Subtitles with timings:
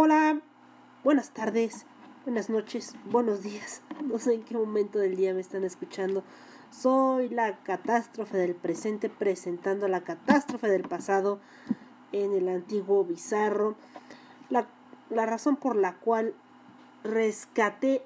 [0.00, 0.40] Hola,
[1.02, 1.84] buenas tardes,
[2.24, 3.82] buenas noches, buenos días.
[4.04, 6.22] No sé en qué momento del día me están escuchando.
[6.70, 11.40] Soy la catástrofe del presente presentando la catástrofe del pasado
[12.12, 13.74] en el antiguo bizarro.
[14.50, 14.68] La,
[15.26, 16.32] razón por la cual
[17.02, 18.04] rescaté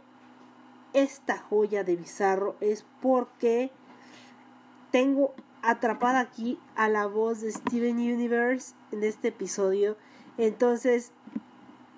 [0.95, 3.71] esta joya de bizarro es porque
[4.93, 9.99] tengo atrapada aquí a la voz de Steven Universe en este episodio.
[10.39, 11.13] Entonces,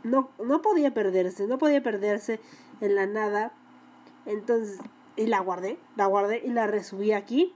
[0.04, 2.38] no, no podía perderse, no podía perderse
[2.80, 3.52] en la nada.
[4.26, 4.78] Entonces,
[5.16, 7.52] y la guardé, la guardé y la resubí aquí.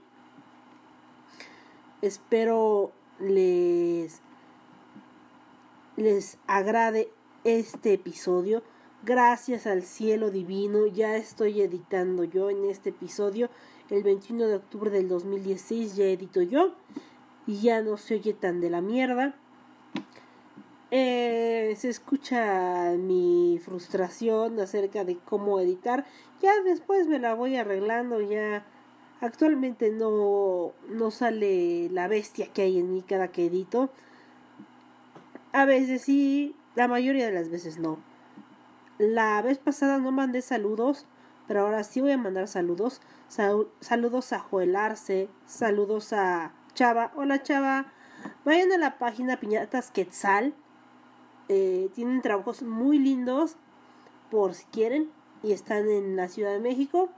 [2.01, 4.21] Espero les
[5.95, 7.11] les agrade
[7.43, 8.63] este episodio.
[9.03, 13.49] Gracias al cielo divino, ya estoy editando yo en este episodio.
[13.89, 16.73] El 21 de octubre del 2016 ya edito yo
[17.47, 19.35] y ya no se oye tan de la mierda.
[20.91, 26.05] Eh, se escucha mi frustración acerca de cómo editar.
[26.41, 28.21] Ya después me la voy arreglando.
[28.21, 28.65] Ya
[29.21, 33.91] actualmente no, no sale la bestia que hay en mí cada que edito.
[35.51, 37.99] A veces sí, la mayoría de las veces no.
[38.97, 41.05] La vez pasada no mandé saludos,
[41.47, 43.01] pero ahora sí voy a mandar saludos.
[43.79, 47.11] saludos a Joel Arce, saludos a Chava.
[47.15, 47.93] Hola Chava.
[48.43, 50.53] Vayan a la página Piñatas Quetzal
[51.49, 53.55] eh, tienen trabajos muy lindos
[54.29, 55.09] por si quieren
[55.41, 57.09] y están en la Ciudad de México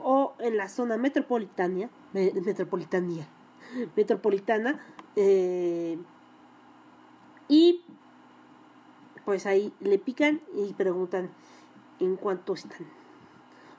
[0.00, 3.26] o en la zona metropolitana, metropolitana,
[3.96, 4.80] metropolitana
[5.16, 5.98] eh,
[7.48, 7.82] y
[9.24, 11.30] pues ahí le pican y preguntan
[11.98, 12.86] en cuánto están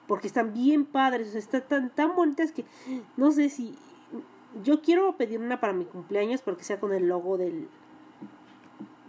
[0.07, 2.65] porque están bien padres, están tan bonitas que
[3.15, 3.77] no sé si
[4.63, 7.69] yo quiero pedir una para mi cumpleaños porque sea con el logo del,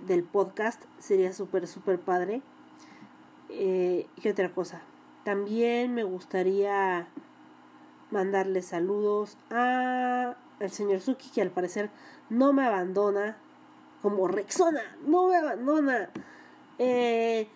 [0.06, 2.42] del podcast sería súper, súper padre.
[3.48, 4.82] Eh, ¿Qué otra cosa?
[5.24, 7.08] También me gustaría
[8.10, 11.90] mandarle saludos a el señor Suki que al parecer
[12.28, 13.36] no me abandona
[14.02, 16.10] como Rexona, no me abandona.
[16.78, 17.48] Eh,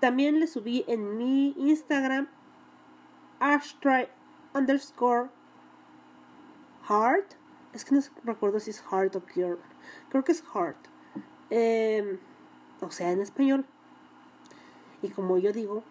[0.00, 2.28] también le subí en mi Instagram
[3.38, 4.08] ashtray
[4.54, 5.30] underscore
[6.88, 7.34] heart.
[7.72, 9.58] Es que no recuerdo si es heart o cure.
[10.08, 10.89] Creo que es heart.
[11.50, 12.18] Em,
[12.80, 13.66] o sea, en español.
[15.02, 15.82] Y como yo digo,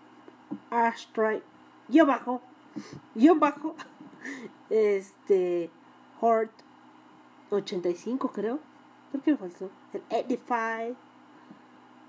[0.70, 1.44] Ashtray,
[1.88, 2.42] yo bajo,
[3.16, 3.75] yo bajo,
[4.70, 5.70] este,
[6.22, 6.52] Heart
[7.52, 8.59] 85 creo,
[9.11, 10.88] creo que me faltó, el 85,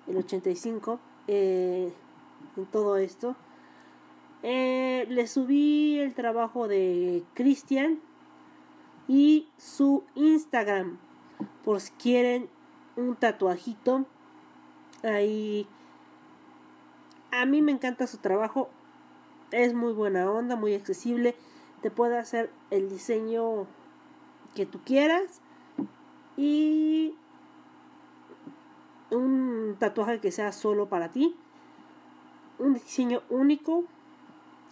[0.06, 1.92] el 85, eh,
[2.56, 3.34] en todo esto.
[4.42, 8.00] Eh, le subí el trabajo de Christian
[9.06, 10.98] y su Instagram,
[11.64, 12.48] por si quieren
[13.00, 14.04] un tatuajito.
[15.02, 15.66] Ahí.
[17.32, 18.68] A mí me encanta su trabajo.
[19.50, 21.34] Es muy buena onda, muy accesible.
[21.82, 23.66] Te puede hacer el diseño
[24.54, 25.40] que tú quieras.
[26.36, 27.14] Y
[29.10, 31.34] un tatuaje que sea solo para ti.
[32.58, 33.84] Un diseño único.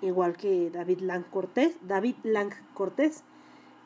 [0.00, 1.76] Igual que David Lang Cortés.
[1.82, 3.24] David Lang Cortés.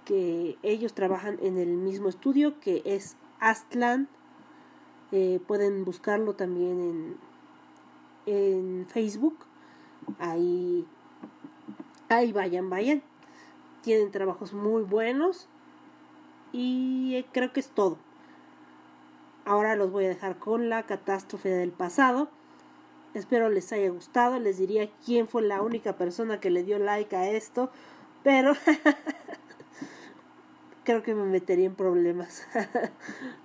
[0.05, 4.09] Que ellos trabajan en el mismo estudio que es Astland
[5.13, 7.17] eh, pueden buscarlo también en,
[8.35, 9.37] en Facebook.
[10.19, 10.87] Ahí,
[12.09, 13.03] ahí vayan, vayan.
[13.83, 15.49] Tienen trabajos muy buenos.
[16.53, 17.99] Y eh, creo que es todo.
[19.45, 22.31] Ahora los voy a dejar con la catástrofe del pasado.
[23.13, 24.39] Espero les haya gustado.
[24.39, 27.71] Les diría quién fue la única persona que le dio like a esto.
[28.23, 28.55] Pero
[30.85, 32.47] creo que me metería en problemas.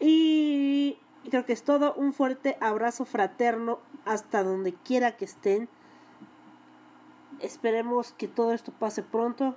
[0.00, 0.98] Y
[1.30, 1.94] creo que es todo.
[1.94, 5.68] Un fuerte abrazo fraterno hasta donde quiera que estén.
[7.40, 9.56] Esperemos que todo esto pase pronto.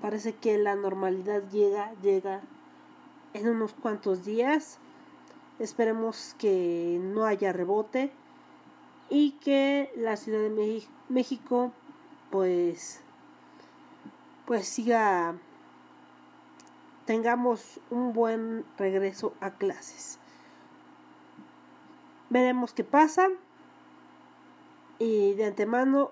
[0.00, 2.42] Parece que la normalidad llega, llega
[3.32, 4.78] en unos cuantos días.
[5.58, 8.12] Esperemos que no haya rebote
[9.08, 11.72] y que la Ciudad de México
[12.30, 13.00] pues
[14.46, 15.34] pues siga
[17.06, 20.18] tengamos un buen regreso a clases.
[22.28, 23.28] Veremos qué pasa.
[24.98, 26.10] Y de antemano,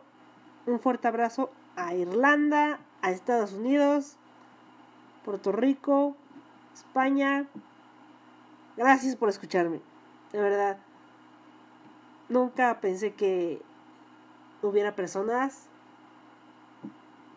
[0.67, 4.17] un fuerte abrazo a Irlanda, a Estados Unidos,
[5.25, 6.17] Puerto Rico,
[6.73, 7.47] España.
[8.77, 9.81] Gracias por escucharme.
[10.33, 10.79] De verdad.
[12.29, 13.61] Nunca pensé que
[14.63, 15.67] hubiera personas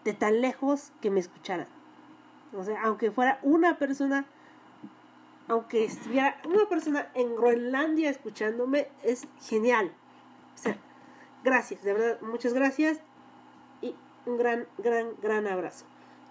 [0.06, 1.68] de tan lejos que me escucharan.
[2.54, 4.26] O sea, aunque fuera una persona,
[5.48, 9.92] aunque estuviera una persona en Groenlandia escuchándome, es genial.
[11.44, 13.00] Gracias, de verdad, muchas gracias
[13.82, 13.96] y
[14.26, 15.86] un gran, gran, gran abrazo.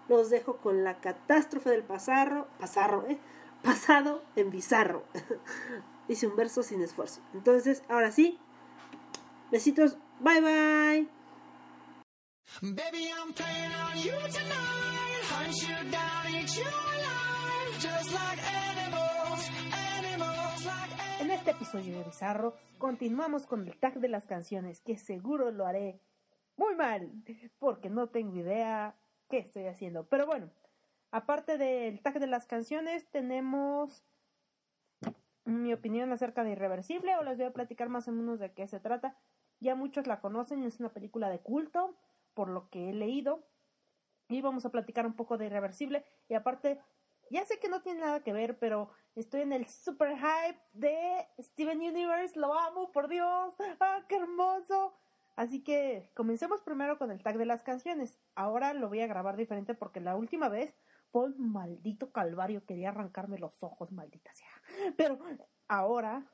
[0.09, 3.19] Los dejo con la catástrofe del pasarro, pasarro, ¿eh?
[3.63, 5.05] Pasado en bizarro.
[6.09, 7.21] Dice un verso sin esfuerzo.
[7.35, 8.39] Entonces, ahora sí,
[9.51, 11.09] besitos, bye bye.
[12.63, 15.06] Baby, I'm playing on you tonight.
[17.79, 21.21] Just like animals, animals, like animals.
[21.21, 25.67] En este episodio de Bizarro, continuamos con el tag de las canciones, que seguro lo
[25.67, 26.01] haré
[26.57, 27.13] muy mal,
[27.59, 28.97] porque no tengo idea
[29.29, 30.07] qué estoy haciendo.
[30.07, 30.49] Pero bueno,
[31.11, 34.05] aparte del tag de las canciones, tenemos
[35.45, 38.67] mi opinión acerca de Irreversible, o les voy a platicar más o menos de qué
[38.67, 39.17] se trata.
[39.61, 41.95] Ya muchos la conocen, es una película de culto
[42.33, 43.45] por lo que he leído.
[44.29, 46.05] Y vamos a platicar un poco de Irreversible.
[46.29, 46.81] Y aparte,
[47.31, 51.27] ya sé que no tiene nada que ver, pero estoy en el super hype de
[51.39, 52.39] Steven Universe.
[52.39, 53.55] Lo amo, por Dios.
[53.81, 54.95] ¡Ah, qué hermoso!
[55.37, 58.19] Así que comencemos primero con el tag de las canciones.
[58.35, 60.75] Ahora lo voy a grabar diferente porque la última vez
[61.11, 62.65] fue un maldito calvario.
[62.65, 64.49] Quería arrancarme los ojos, maldita sea.
[64.97, 65.19] Pero
[65.69, 66.27] ahora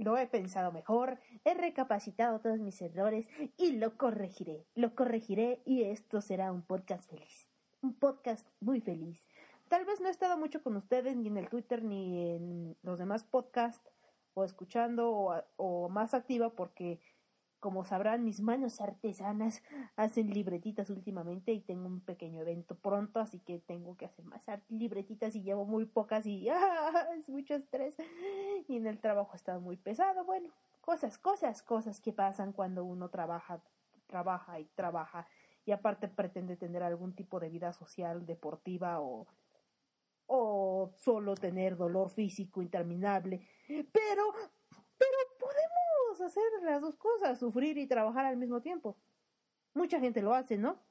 [0.00, 4.64] lo he pensado mejor, he recapacitado todos mis errores y lo corregiré.
[4.74, 7.48] Lo corregiré y esto será un podcast feliz.
[7.82, 9.28] Un podcast muy feliz.
[9.68, 12.98] Tal vez no he estado mucho con ustedes ni en el Twitter ni en los
[12.98, 13.90] demás podcasts
[14.34, 16.98] o escuchando o, o más activa porque
[17.60, 19.62] como sabrán, mis manos artesanas
[19.96, 24.46] hacen libretitas últimamente y tengo un pequeño evento pronto, así que tengo que hacer más
[24.68, 27.06] libretitas y llevo muy pocas y ¡ah!
[27.16, 27.96] es mucho estrés.
[28.66, 30.24] Y en el trabajo estado muy pesado.
[30.24, 33.60] Bueno, cosas, cosas, cosas que pasan cuando uno trabaja,
[34.06, 35.26] trabaja y trabaja
[35.66, 39.26] y aparte pretende tener algún tipo de vida social, deportiva o
[40.32, 43.40] o solo tener dolor físico interminable.
[43.66, 44.32] Pero
[46.20, 48.96] hacer las dos cosas, sufrir y trabajar al mismo tiempo.
[49.74, 50.82] Mucha gente lo hace, ¿no?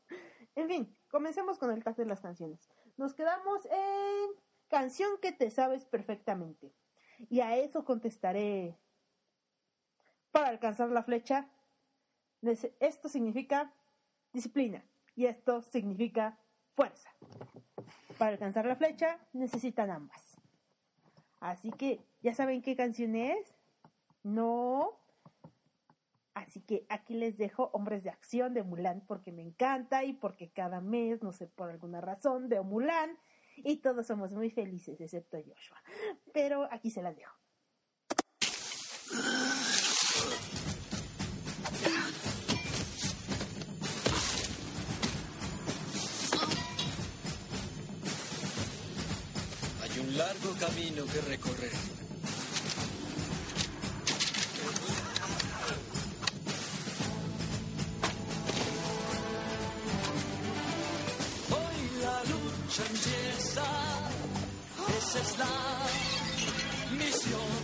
[0.55, 2.69] En fin, comencemos con el caso de las canciones.
[2.97, 4.29] Nos quedamos en
[4.67, 6.73] canción que te sabes perfectamente.
[7.29, 8.77] Y a eso contestaré.
[10.31, 11.49] Para alcanzar la flecha,
[12.79, 13.73] esto significa
[14.31, 16.39] disciplina y esto significa
[16.75, 17.09] fuerza.
[18.17, 20.39] Para alcanzar la flecha necesitan ambas.
[21.39, 23.55] Así que, ¿ya saben qué canción es?
[24.23, 24.99] No.
[26.39, 30.49] Así que aquí les dejo Hombres de Acción de Mulan porque me encanta y porque
[30.49, 33.17] cada mes, no sé por alguna razón, veo Mulan
[33.57, 35.83] y todos somos muy felices, excepto Joshua.
[36.33, 37.35] Pero aquí se las dejo.
[49.81, 51.98] Hay un largo camino que recorrer
[62.91, 63.65] empieza,
[64.97, 65.55] esa es la
[66.97, 67.59] misión.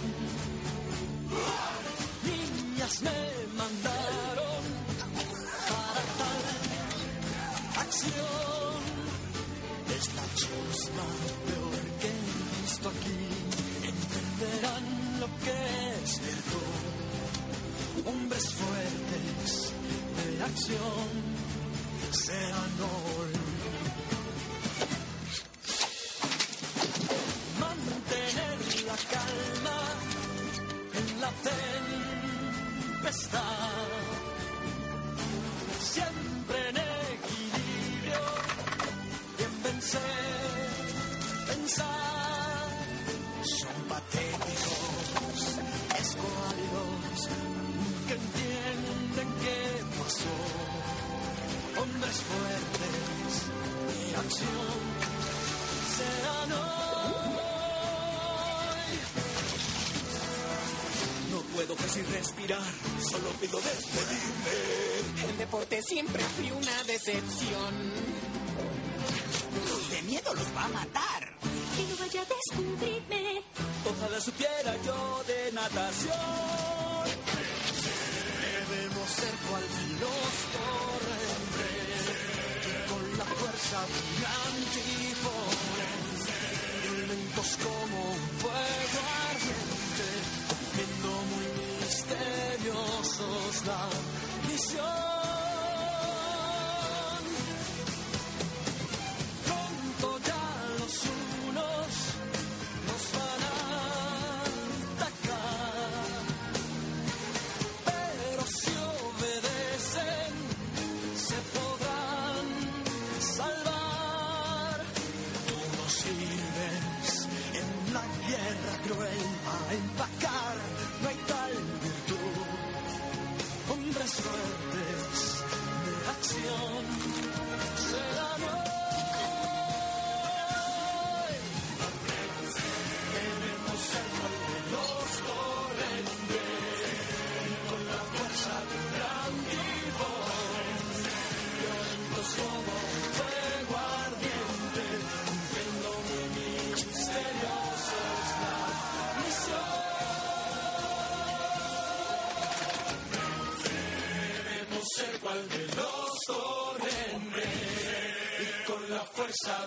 [2.24, 3.20] Niñas me
[3.58, 4.64] mandaron
[5.70, 6.44] para tal
[7.86, 8.80] acción.
[9.98, 11.08] Es la chusma
[11.46, 13.22] peor que he visto aquí.
[13.92, 14.86] Entenderán
[15.22, 15.58] lo que
[16.04, 16.60] es esto.
[18.10, 19.74] Hombres fuertes
[20.18, 21.08] de acción
[22.12, 23.25] serán hoy
[63.10, 65.30] solo pido despedirme.
[65.30, 67.74] El deporte siempre fue una decepción.
[69.92, 71.38] De miedo los va a matar.
[71.76, 73.44] que no vaya a descubrirme.
[73.86, 76.45] Ojalá supiera yo de natación.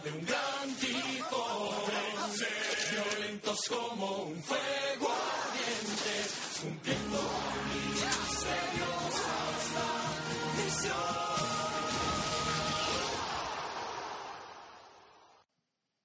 [0.05, 1.91] De un gran tifón,
[2.93, 6.15] violentos como un fuego ardiente,
[6.63, 7.19] cumpliendo
[10.57, 10.99] misión.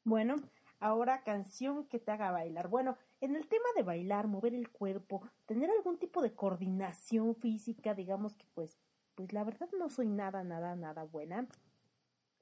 [0.05, 0.35] Bueno,
[0.79, 2.69] ahora canción que te haga bailar.
[2.69, 7.93] Bueno, en el tema de bailar, mover el cuerpo, tener algún tipo de coordinación física,
[7.93, 8.79] digamos que pues,
[9.13, 11.47] pues la verdad no soy nada, nada, nada buena.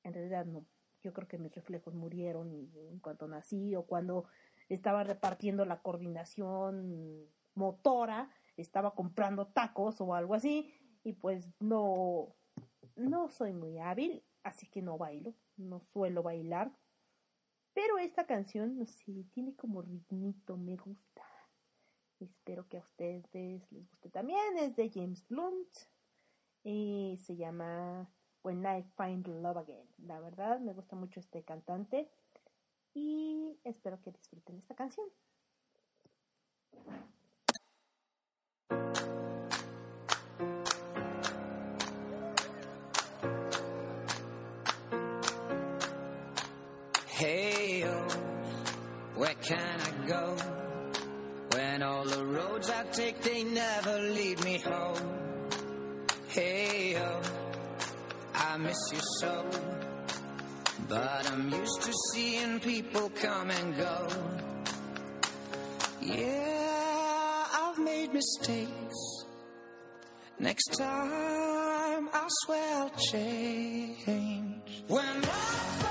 [0.04, 0.66] En realidad no.
[1.04, 4.26] Yo creo que mis reflejos murieron en cuanto nací o cuando
[4.70, 12.36] estaba repartiendo la coordinación motora, estaba comprando tacos o algo así y pues no,
[12.96, 16.72] no soy muy hábil, así que no bailo, no suelo bailar.
[17.74, 21.24] Pero esta canción, no sé, tiene como ritmito, me gusta.
[22.20, 24.58] Espero que a ustedes les guste también.
[24.58, 25.70] Es de James Blunt.
[26.64, 28.12] Y se llama
[28.44, 29.88] When I Find Love Again.
[30.08, 32.10] La verdad, me gusta mucho este cantante.
[32.94, 35.08] Y espero que disfruten esta canción.
[47.08, 48.08] Hey, oh,
[49.16, 50.36] where can I go?
[51.54, 54.98] When all the roads I take, they never lead me home.
[56.30, 57.22] Hey, oh,
[58.52, 59.46] I miss you so.
[60.90, 64.08] But I'm used to seeing people come and go.
[66.02, 69.26] Yeah, I've made mistakes.
[70.38, 74.84] Next time, I swear I'll change.
[74.88, 75.91] When I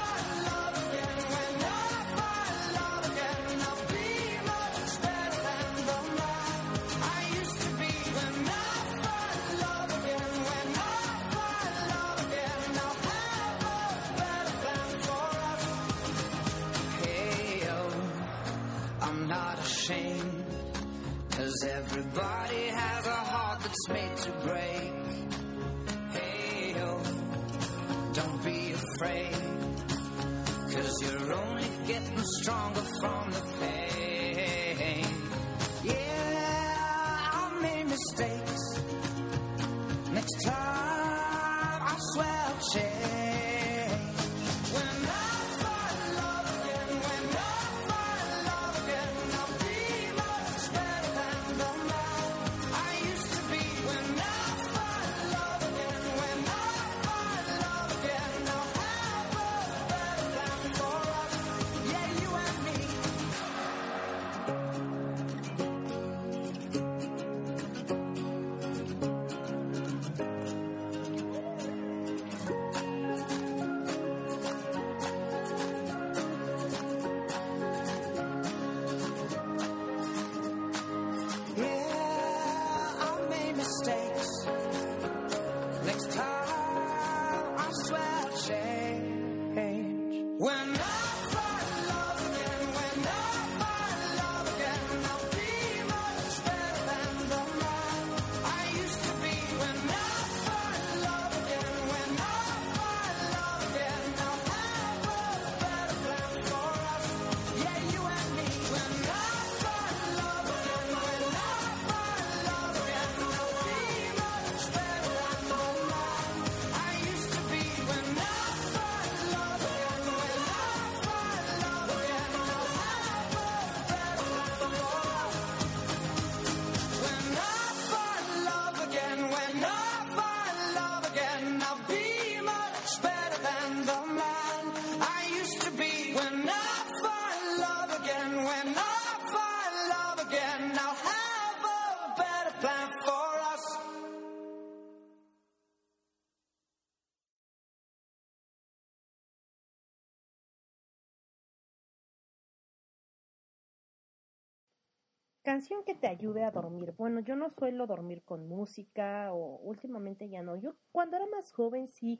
[155.60, 156.94] Canción que te ayude a dormir.
[156.96, 160.56] Bueno, yo no suelo dormir con música o últimamente ya no.
[160.56, 162.18] Yo cuando era más joven sí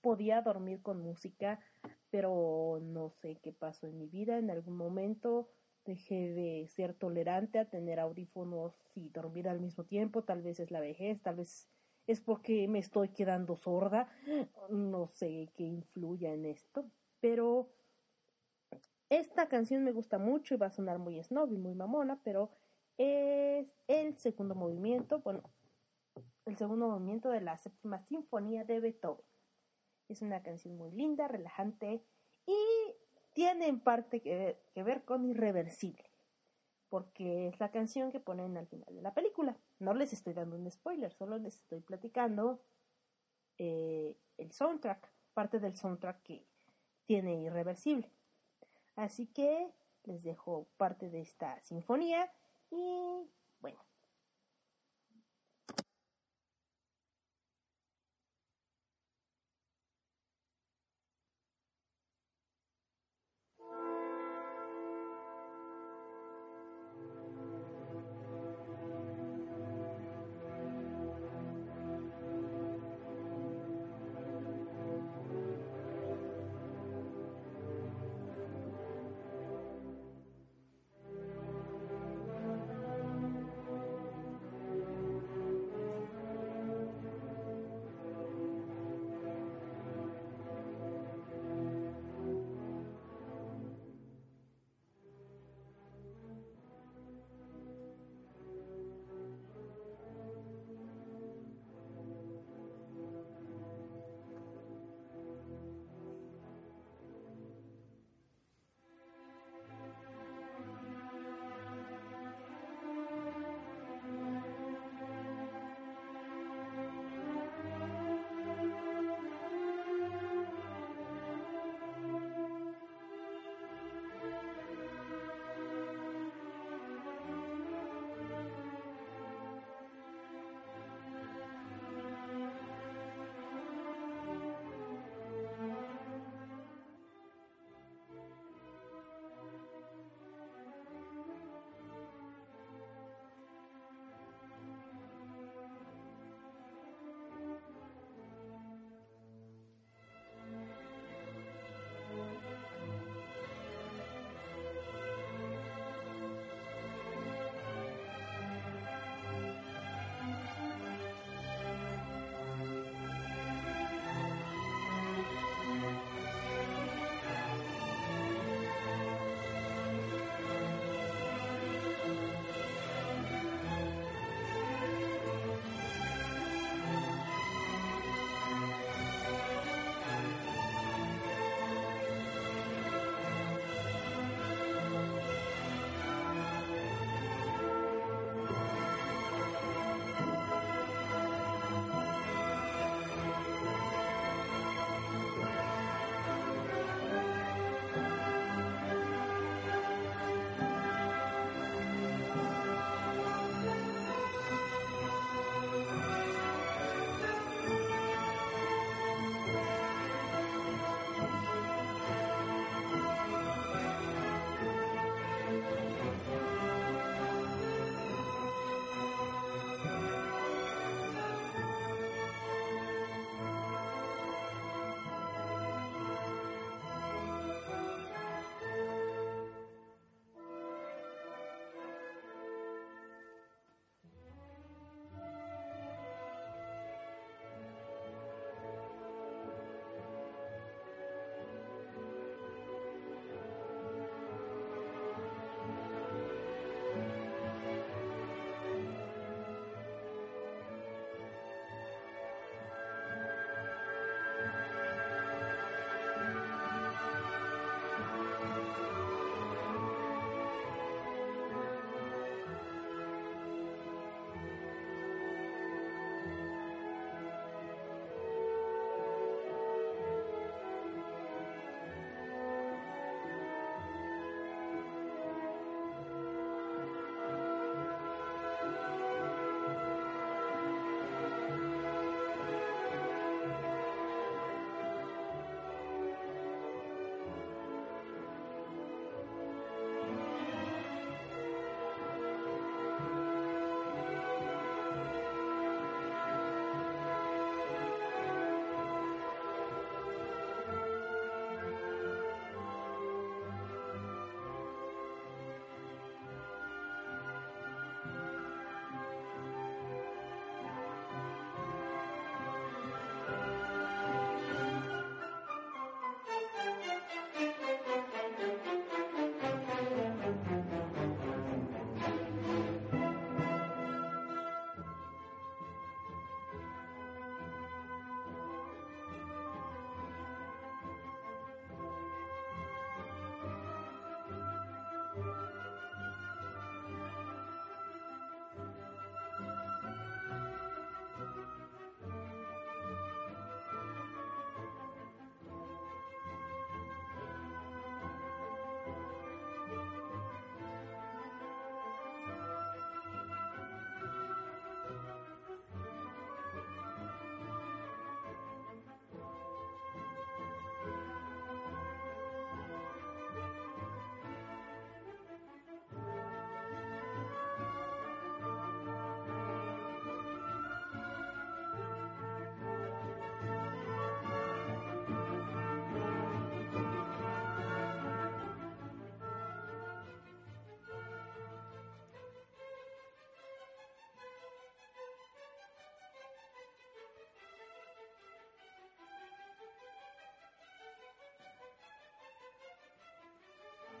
[0.00, 1.58] podía dormir con música,
[2.10, 4.38] pero no sé qué pasó en mi vida.
[4.38, 5.48] En algún momento
[5.84, 10.22] dejé de ser tolerante a tener audífonos y dormir al mismo tiempo.
[10.22, 11.68] Tal vez es la vejez, tal vez
[12.06, 14.06] es porque me estoy quedando sorda.
[14.70, 17.68] No sé qué influya en esto, pero
[19.08, 22.52] esta canción me gusta mucho y va a sonar muy snob y muy mamona, pero
[22.98, 25.42] es el segundo movimiento, bueno,
[26.46, 29.24] el segundo movimiento de la séptima sinfonía de Beethoven.
[30.08, 32.04] Es una canción muy linda, relajante
[32.46, 32.56] y
[33.32, 36.10] tiene en parte que ver, con Irreversible,
[36.88, 39.58] porque es la canción que ponen al final de la película.
[39.78, 42.62] No les estoy dando un spoiler, solo les estoy platicando
[43.58, 46.46] eh, el soundtrack, parte del soundtrack que
[47.04, 48.10] tiene Irreversible.
[48.94, 49.70] Así que
[50.04, 52.32] les dejo parte de esta sinfonía
[52.70, 53.78] y bueno.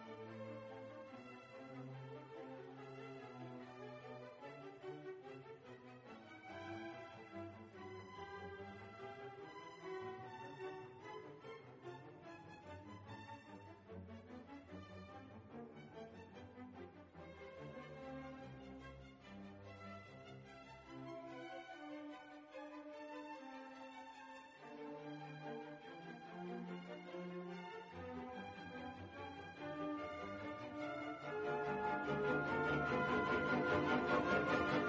[0.06, 0.55] うん。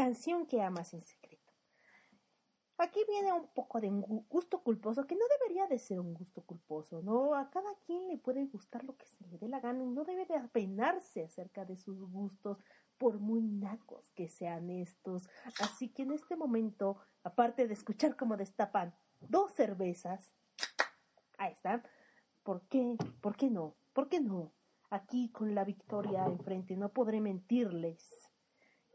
[0.00, 1.52] Canción que amas en secreto.
[2.78, 6.14] Aquí viene un poco de un gu- gusto culposo, que no debería de ser un
[6.14, 7.34] gusto culposo, ¿no?
[7.34, 10.04] A cada quien le puede gustar lo que se le dé la gana y no
[10.04, 12.56] debe de apenarse acerca de sus gustos,
[12.96, 15.28] por muy nacos que sean estos.
[15.60, 20.32] Así que en este momento, aparte de escuchar cómo destapan dos cervezas,
[21.36, 21.82] ahí están,
[22.42, 22.96] ¿por qué?
[23.20, 23.76] ¿Por qué no?
[23.92, 24.54] ¿Por qué no?
[24.88, 28.29] Aquí con la victoria enfrente, no podré mentirles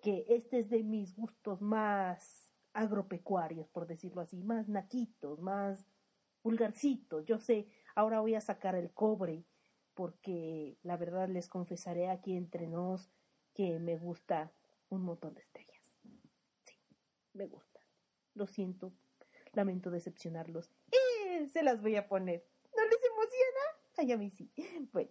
[0.06, 5.84] que este es de mis gustos más agropecuarios, por decirlo así, más naquitos, más
[6.44, 7.26] vulgarcitos.
[7.26, 9.48] Yo sé, ahora voy a sacar el cobre,
[9.96, 13.10] porque la verdad les confesaré aquí entre nos
[13.56, 14.54] que me gusta
[14.90, 15.92] un montón de estrellas.
[16.66, 16.78] Sí,
[17.34, 17.80] me gusta.
[18.36, 18.94] Lo siento,
[19.54, 20.72] lamento decepcionarlos.
[20.92, 21.48] ¡Eh!
[21.48, 22.46] Se las voy a poner.
[22.78, 23.62] ¿No les emociona?
[23.98, 24.52] Ay, a mí sí.
[24.94, 25.10] Bueno.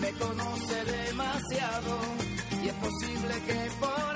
[0.00, 1.98] Me conoce demasiado
[2.62, 4.13] y es posible que por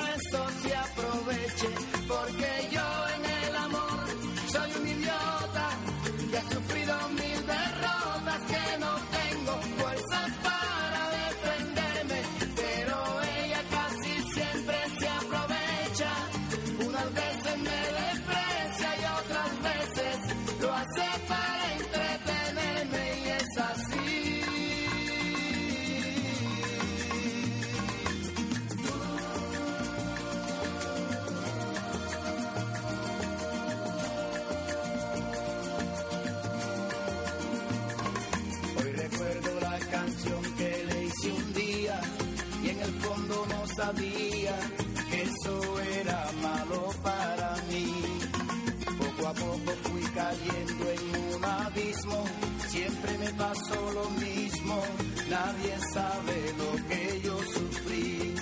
[53.39, 54.83] pasó lo mismo,
[55.31, 58.35] nadie sabe lo que yo sufrí.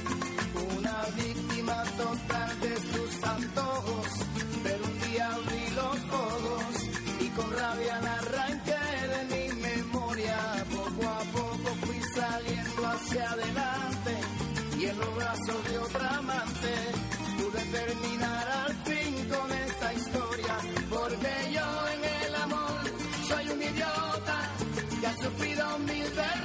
[0.77, 4.09] Una víctima total de sus antojos,
[4.65, 6.73] pero un día abrí los ojos
[7.21, 10.39] y con rabia la arranqué de mi memoria.
[10.75, 14.13] Poco a poco fui saliendo hacia adelante
[14.79, 16.73] y en los brazos de otra amante
[17.37, 18.36] pude terminar
[25.27, 26.36] que ha sufrido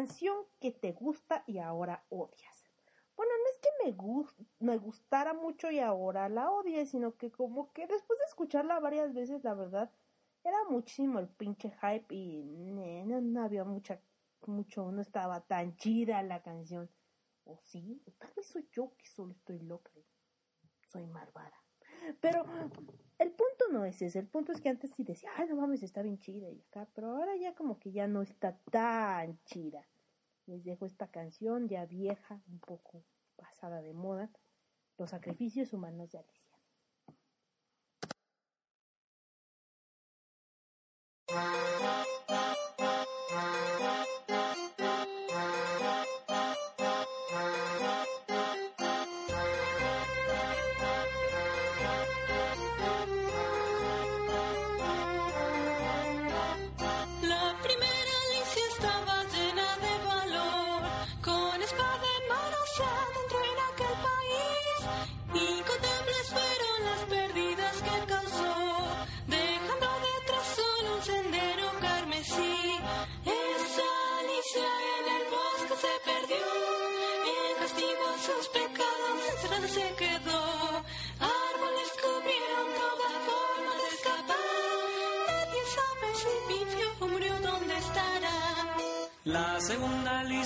[0.00, 2.64] Canción que te gusta y ahora odias.
[3.14, 7.30] Bueno, no es que me, gus- me gustara mucho y ahora la odie, sino que
[7.30, 9.90] como que después de escucharla varias veces, la verdad,
[10.42, 14.00] era muchísimo el pinche hype y no, había mucha,
[14.46, 16.88] mucho, no estaba tan chida la canción.
[17.44, 18.00] ¿O sí?
[18.06, 19.90] O tal vez soy yo que solo estoy loca.
[20.86, 21.62] Soy malvada.
[22.22, 22.46] Pero
[23.18, 25.82] el punto no es ese, el punto es que antes sí decía, ay, no mames,
[25.82, 29.86] está bien chida y acá, pero ahora ya como que ya no está tan chida.
[30.50, 33.04] Les dejo esta canción ya vieja, un poco
[33.36, 34.28] pasada de moda,
[34.98, 36.58] Los sacrificios humanos de Alicia.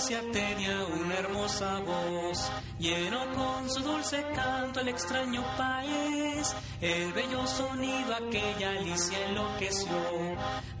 [0.07, 6.53] Tenía una hermosa voz, llenó con su dulce canto el extraño país.
[6.79, 9.89] El bello sonido aquella Alicia enloqueció,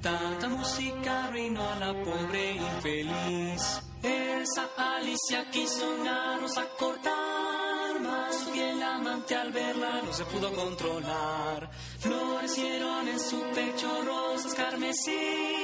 [0.01, 3.81] tanta música arruinó a la pobre infeliz.
[4.03, 10.53] Esa Alicia quiso unarnos a cortar, mas su fiel amante al verla no se pudo
[10.53, 11.71] controlar.
[11.99, 15.54] Florecieron en su pecho rosas carmesí,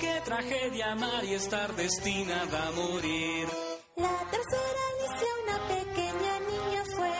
[0.00, 3.46] qué tragedia amar y estar destinada a morir.
[3.96, 7.18] La tercera Alicia, una pequeña niña fue,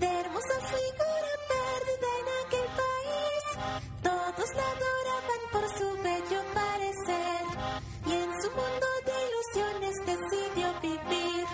[0.00, 3.44] de hermosa figura perdida en aquel país.
[4.02, 7.44] Todos la adoraban por su bello parecer,
[8.06, 11.46] y en su mundo de ilusiones decidió vivir.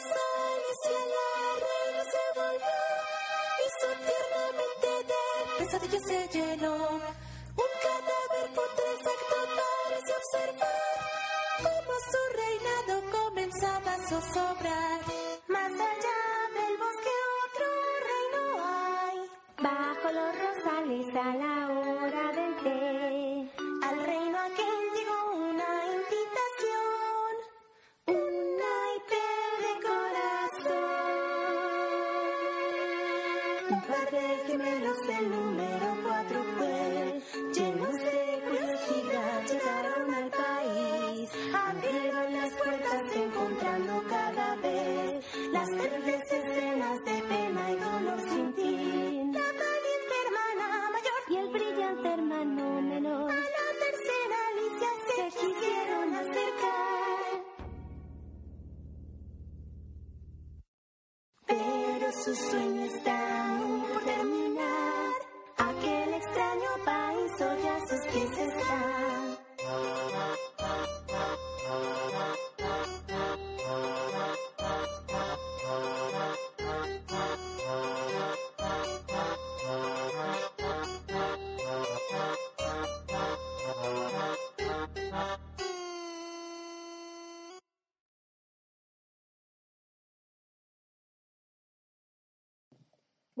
[0.00, 1.30] Esa Alicia la
[1.66, 2.80] reina se volvió,
[3.62, 5.20] y su tiernamente de
[5.58, 6.79] pesadillas se llenó.
[14.30, 14.89] sobrar.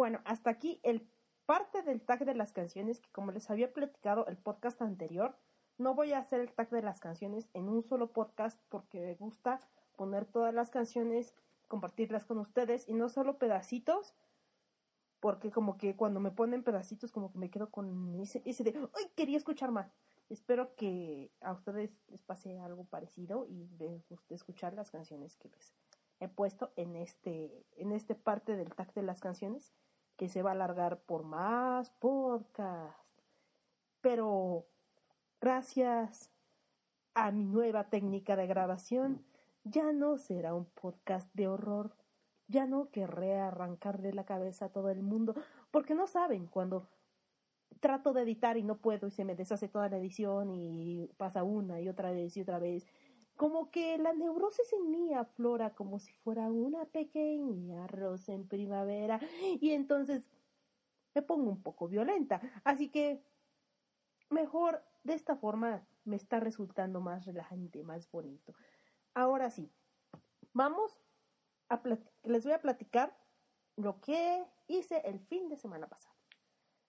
[0.00, 1.06] Bueno, hasta aquí el
[1.44, 5.36] parte del tag de las canciones que como les había platicado el podcast anterior,
[5.76, 9.14] no voy a hacer el tag de las canciones en un solo podcast porque me
[9.14, 9.60] gusta
[9.98, 11.34] poner todas las canciones,
[11.68, 14.14] compartirlas con ustedes y no solo pedacitos,
[15.20, 19.04] porque como que cuando me ponen pedacitos como que me quedo con ese, de, ¡ay,
[19.14, 19.92] quería escuchar más!
[20.30, 25.50] Espero que a ustedes les pase algo parecido y les guste escuchar las canciones que
[25.50, 25.74] les
[26.20, 29.74] he puesto en este, en este parte del tag de las canciones
[30.20, 33.18] que se va a alargar por más podcast.
[34.02, 34.66] Pero
[35.40, 36.28] gracias
[37.14, 39.24] a mi nueva técnica de grabación,
[39.64, 41.96] ya no será un podcast de horror.
[42.48, 45.34] Ya no querré arrancar de la cabeza a todo el mundo,
[45.70, 46.86] porque no saben cuando
[47.80, 51.44] trato de editar y no puedo y se me deshace toda la edición y pasa
[51.44, 52.86] una y otra vez y otra vez.
[53.40, 59.18] Como que la neurosis en mí aflora como si fuera una pequeña rosa en primavera
[59.62, 60.28] y entonces
[61.14, 62.42] me pongo un poco violenta.
[62.64, 63.24] Así que
[64.28, 68.52] mejor de esta forma me está resultando más relajante, más bonito.
[69.14, 69.72] Ahora sí,
[70.52, 71.00] vamos
[71.70, 71.80] a
[72.24, 73.16] les voy a platicar
[73.76, 76.14] lo que hice el fin de semana pasado.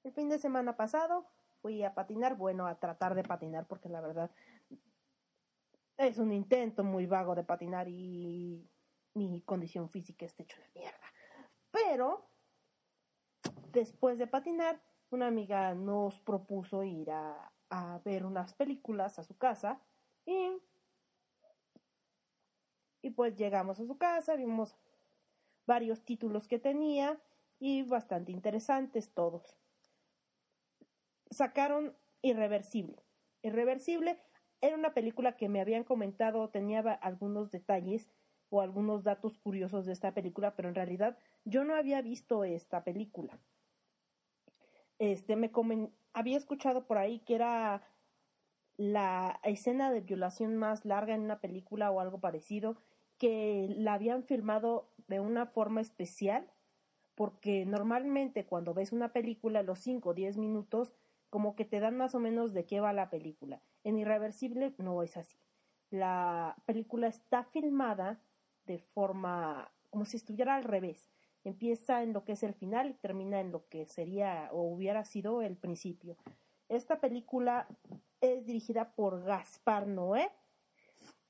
[0.03, 1.25] El fin de semana pasado
[1.61, 4.31] fui a patinar, bueno, a tratar de patinar, porque la verdad
[5.97, 8.67] es un intento muy vago de patinar y
[9.13, 11.13] mi condición física está hecha una mierda.
[11.71, 12.27] Pero
[13.71, 19.37] después de patinar, una amiga nos propuso ir a, a ver unas películas a su
[19.37, 19.81] casa
[20.25, 20.51] y,
[23.01, 24.77] y pues llegamos a su casa, vimos
[25.67, 27.21] varios títulos que tenía
[27.59, 29.61] y bastante interesantes todos
[31.31, 33.03] sacaron Irreversible.
[33.41, 34.21] Irreversible
[34.61, 38.11] era una película que me habían comentado, tenía algunos detalles
[38.49, 42.83] o algunos datos curiosos de esta película, pero en realidad yo no había visto esta
[42.83, 43.39] película.
[44.99, 45.49] Este me
[46.13, 47.81] había escuchado por ahí que era
[48.77, 52.77] la escena de violación más larga en una película o algo parecido,
[53.17, 56.51] que la habían filmado de una forma especial,
[57.15, 60.93] porque normalmente cuando ves una película, los 5 o 10 minutos
[61.31, 63.61] como que te dan más o menos de qué va la película.
[63.83, 65.37] En Irreversible no es así.
[65.89, 68.21] La película está filmada
[68.65, 71.09] de forma como si estuviera al revés.
[71.43, 75.05] Empieza en lo que es el final y termina en lo que sería o hubiera
[75.05, 76.17] sido el principio.
[76.67, 77.67] Esta película
[78.19, 80.29] es dirigida por Gaspar Noé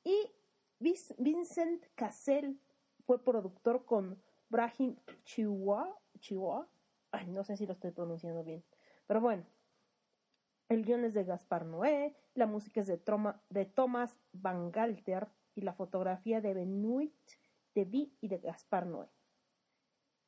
[0.03, 0.31] y
[0.79, 2.59] Vincent Cassel
[3.05, 4.95] fue productor con Brahim
[5.25, 5.95] Chihuahua.
[6.19, 6.67] Chihuahua.
[7.11, 8.63] Ay, no sé si lo estoy pronunciando bien.
[9.05, 9.43] Pero bueno,
[10.71, 15.73] el guion es de Gaspar Noé, la música es de, Thomas Van Galter y la
[15.73, 17.13] fotografía de Benoit
[17.75, 19.09] de Vi y de Gaspar Noé.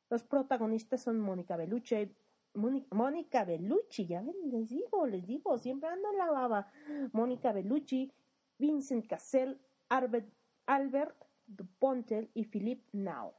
[0.10, 2.14] Los protagonistas son Mónica Bellucci,
[2.56, 6.72] Mónica Bellucci, ya les digo, les digo, siempre ando en la baba.
[7.14, 8.12] Mónica Bellucci,
[8.60, 10.28] Vincent Cassel, Albert,
[10.66, 11.16] Albert
[11.48, 13.34] Dupontel y Philippe Nau.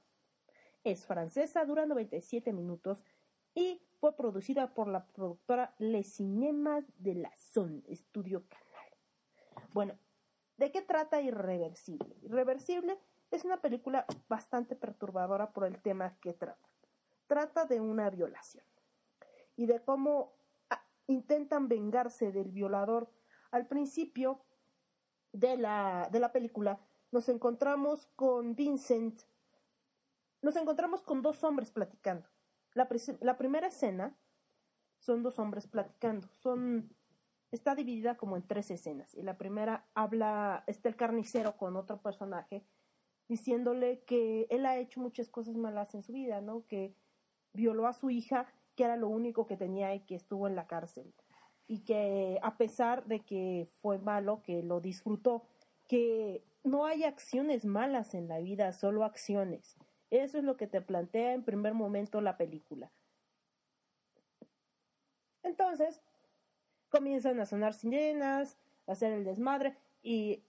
[0.83, 3.05] Es francesa, dura 97 minutos
[3.55, 9.65] y fue producida por la productora Les Cinemas de la Son Estudio Canal.
[9.73, 9.99] Bueno,
[10.59, 12.15] ¿de qué trata Irreversible?
[12.21, 12.99] Irreversible
[13.31, 16.69] es una película bastante perturbadora por el tema que trata.
[17.27, 18.67] Trata de una violación
[19.57, 20.35] y de cómo
[20.69, 23.11] ah, intentan vengarse del violador.
[23.53, 24.45] Al principio
[25.33, 26.79] de la, de la película
[27.11, 29.23] nos encontramos con Vincent,
[30.43, 32.34] nos encontramos con dos hombres platicando.
[32.75, 32.89] La,
[33.39, 34.17] primera escena
[34.99, 36.29] son dos hombres platicando.
[36.29, 36.91] Son
[37.55, 39.15] está dividida como en tres escenas.
[39.15, 42.65] Y la primera habla, está el carnicero con otro personaje
[43.29, 46.67] diciéndole que él ha hecho muchas cosas malas en su vida, ¿no?
[46.67, 46.95] Que
[47.53, 50.67] violó a su hija, que era lo único que tenía y que estuvo en la
[50.67, 51.15] cárcel.
[51.67, 55.47] Y que a pesar de que fue malo, que lo disfrutó,
[55.87, 59.77] que no hay acciones malas en la vida, solo acciones.
[60.15, 62.93] Eso es lo que te plantea en primer momento la película.
[65.43, 66.01] Entonces,
[66.89, 68.57] comienzan a sonar sirenas,
[68.87, 70.45] a hacer el desmadre y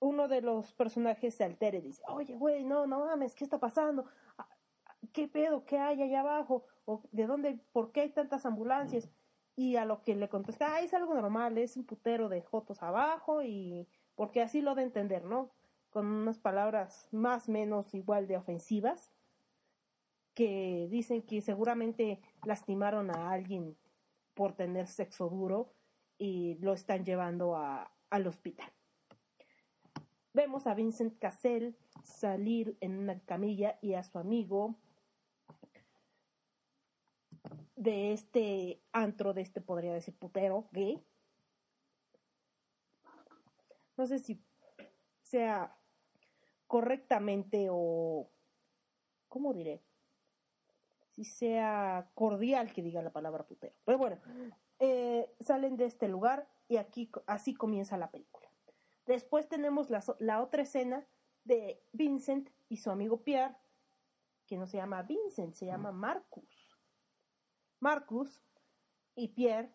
[0.00, 3.60] uno de los personajes se altera y dice, oye, güey, no, no mames, ¿qué está
[3.60, 4.06] pasando?
[4.36, 4.48] Ah,
[5.12, 5.64] ¿Qué pedo?
[5.64, 6.64] ¿Qué hay allá abajo?
[6.84, 7.60] ¿O ¿De dónde?
[7.70, 9.08] ¿Por qué hay tantas ambulancias?
[9.54, 12.82] Y a lo que le contesta, ah, es algo normal, es un putero de jotos
[12.82, 13.86] abajo y
[14.16, 15.52] porque así lo de entender, ¿no?
[15.90, 19.10] Con unas palabras más menos igual de ofensivas
[20.34, 23.76] que dicen que seguramente lastimaron a alguien
[24.34, 25.74] por tener sexo duro
[26.16, 28.70] y lo están llevando a, al hospital.
[30.32, 34.76] Vemos a Vincent Cassell salir en una camilla y a su amigo
[37.74, 41.02] de este antro, de este podría decir putero gay.
[43.96, 44.40] No sé si
[45.22, 45.76] sea
[46.70, 48.30] correctamente o,
[49.26, 49.82] ¿cómo diré?
[51.16, 53.74] Si sea cordial que diga la palabra putero.
[53.84, 54.20] Pero bueno,
[54.78, 58.48] eh, salen de este lugar y aquí así comienza la película.
[59.04, 61.04] Después tenemos la, la otra escena
[61.42, 63.56] de Vincent y su amigo Pierre,
[64.46, 66.78] que no se llama Vincent, se llama Marcus.
[67.80, 68.44] Marcus
[69.16, 69.74] y Pierre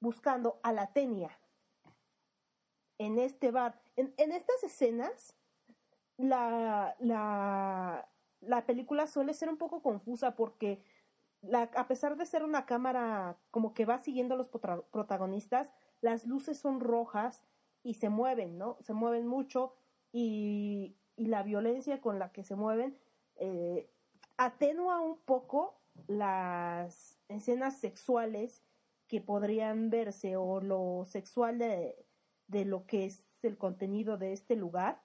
[0.00, 1.38] buscando a la Tenia
[2.98, 3.80] en este bar.
[3.94, 5.36] En, en estas escenas,
[6.22, 8.08] la, la,
[8.40, 10.82] la película suele ser un poco confusa porque
[11.42, 16.24] la, a pesar de ser una cámara como que va siguiendo a los protagonistas, las
[16.24, 17.44] luces son rojas
[17.82, 18.78] y se mueven, ¿no?
[18.80, 19.74] Se mueven mucho
[20.12, 22.96] y, y la violencia con la que se mueven
[23.36, 23.90] eh,
[24.36, 28.62] atenúa un poco las escenas sexuales
[29.08, 32.06] que podrían verse o lo sexual de,
[32.46, 35.01] de lo que es el contenido de este lugar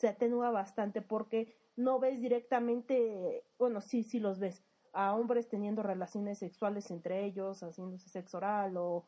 [0.00, 5.82] se atenúa bastante porque no ves directamente, bueno, sí, sí los ves, a hombres teniendo
[5.82, 9.04] relaciones sexuales entre ellos, haciéndose sexo oral o,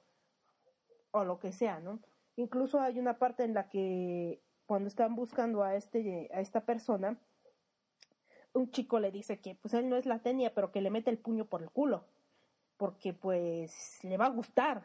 [1.11, 1.99] o lo que sea, ¿no?
[2.37, 7.19] Incluso hay una parte en la que cuando están buscando a este a esta persona,
[8.53, 11.11] un chico le dice que pues él no es la tenia, pero que le mete
[11.11, 12.05] el puño por el culo,
[12.77, 14.83] porque pues le va a gustar.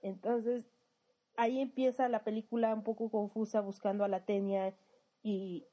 [0.00, 0.64] Entonces,
[1.36, 4.74] ahí empieza la película un poco confusa buscando a la tenia
[5.22, 5.66] y,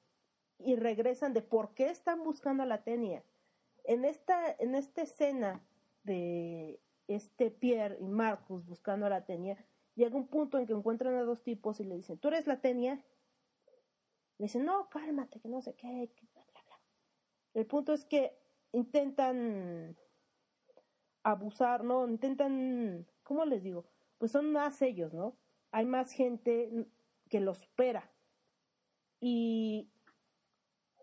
[0.60, 3.24] y regresan de por qué están buscando a la tenia.
[3.84, 5.64] En esta, en esta escena
[6.04, 9.58] de este Pierre y Marcus buscando a la tenia,
[9.95, 12.62] llega un punto en que encuentran a dos tipos y le dicen, ¿tú eres la
[12.62, 13.04] tenia?
[14.38, 16.80] Le dicen, no, cálmate, que no sé qué, bla, bla, bla.
[17.54, 18.38] El punto es que
[18.72, 19.97] intentan
[21.24, 22.08] abusar, ¿no?
[22.08, 23.86] Intentan, ¿cómo les digo?
[24.18, 25.36] Pues son más ellos, ¿no?
[25.72, 26.88] Hay más gente
[27.30, 28.12] que los supera.
[29.20, 29.89] Y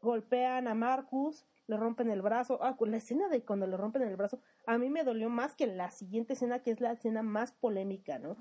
[0.00, 2.58] golpean a Marcus, le rompen el brazo.
[2.62, 5.66] Ah, la escena de cuando le rompen el brazo, a mí me dolió más que
[5.66, 8.36] la siguiente escena, que es la escena más polémica, ¿no?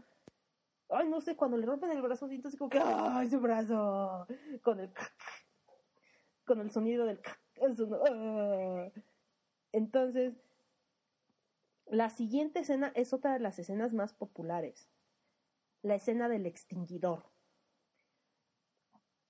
[0.90, 4.28] Ay, no sé, cuando le rompen el brazo, siento así como que, ¡ay, su brazo!
[4.62, 4.92] Con el,
[6.46, 7.20] con el sonido del,
[9.72, 10.34] entonces,
[11.86, 14.90] la siguiente escena es otra de las escenas más populares.
[15.82, 17.24] La escena del extinguidor.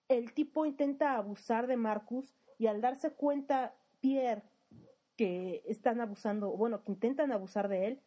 [0.08, 4.43] El tipo intenta abusar de Marcus y al darse cuenta Pierre
[5.16, 8.01] que están abusando, bueno, que intentan abusar de él,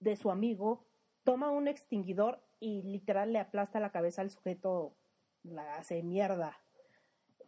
[0.00, 0.84] de su amigo,
[1.24, 4.94] toma un extinguidor y literal le aplasta la cabeza al sujeto,
[5.44, 6.60] la hace mierda.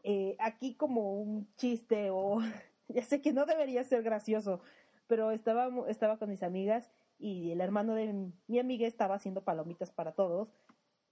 [0.04, 2.38] Eh, aquí como un chiste o
[2.88, 4.60] ya sé que no debería ser gracioso,
[5.06, 9.90] pero estaba, estaba con mis amigas y el hermano de mi amiga estaba haciendo palomitas
[9.90, 10.48] para todos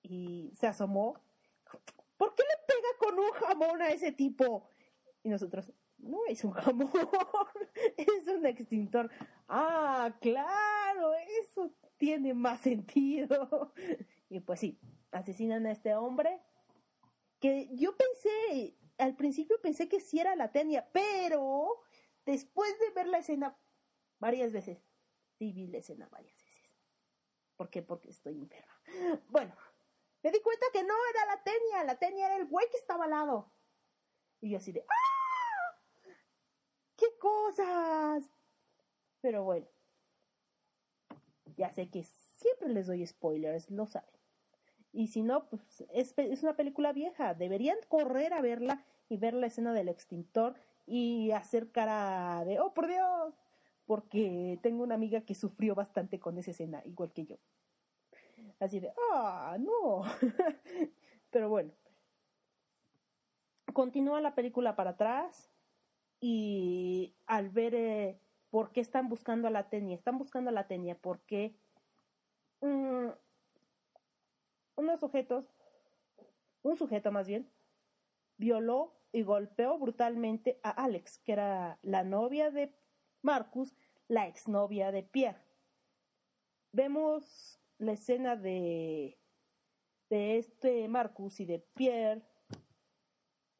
[0.02, 1.14] y se asomó.
[2.16, 2.88] ¿Por qué le pega
[3.18, 4.68] un jamón a ese tipo?
[5.22, 6.90] Y nosotros, no es un jamón,
[7.96, 9.10] es un extintor.
[9.48, 13.72] Ah, claro, eso tiene más sentido.
[14.28, 16.40] Y pues sí, asesinan a este hombre
[17.38, 21.82] que yo pensé, al principio pensé que sí era la tenia, pero
[22.24, 23.58] después de ver la escena
[24.20, 24.78] varias veces,
[25.38, 26.70] sí vi la escena varias veces.
[27.56, 27.82] ¿Por qué?
[27.82, 28.72] Porque estoy enferma.
[29.28, 29.56] Bueno,
[30.22, 33.04] me di cuenta que no era la tenia, la tenia era el güey que estaba
[33.04, 33.52] al lado.
[34.40, 35.78] Y yo así de, ¡ah!
[36.96, 38.30] ¡Qué cosas!
[39.20, 39.66] Pero bueno,
[41.56, 44.10] ya sé que siempre les doy spoilers, lo saben.
[44.92, 47.34] Y si no, pues es, es una película vieja.
[47.34, 50.54] Deberían correr a verla y ver la escena del extintor
[50.86, 53.34] y hacer cara de, oh, por Dios,
[53.86, 57.36] porque tengo una amiga que sufrió bastante con esa escena, igual que yo.
[58.62, 60.04] Así de, ah, no.
[61.30, 61.72] Pero bueno.
[63.72, 65.50] Continúa la película para atrás
[66.20, 70.68] y al ver eh, por qué están buscando a la tenia, están buscando a la
[70.68, 71.56] tenia porque
[72.60, 73.08] mm,
[74.76, 75.52] unos sujetos,
[76.62, 77.50] un sujeto más bien,
[78.36, 82.72] violó y golpeó brutalmente a Alex, que era la novia de
[83.22, 83.74] Marcus,
[84.06, 85.42] la exnovia de Pierre.
[86.70, 89.18] Vemos la escena de,
[90.08, 92.22] de este Marcus y de Pierre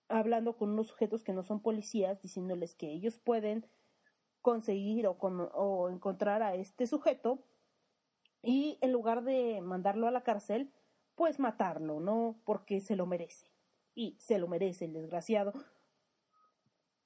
[0.09, 3.67] hablando con unos sujetos que no son policías, diciéndoles que ellos pueden
[4.43, 7.43] conseguir o, con, o encontrar a este sujeto
[8.43, 10.73] y en lugar de mandarlo a la cárcel,
[11.15, 12.41] pues matarlo, ¿no?
[12.45, 13.47] Porque se lo merece.
[13.95, 15.53] Y se lo merece el desgraciado.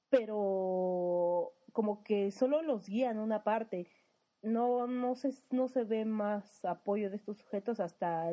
[0.09, 3.87] Pero como que solo los guían una parte.
[4.41, 8.31] No, no se, no se ve más apoyo de estos sujetos hasta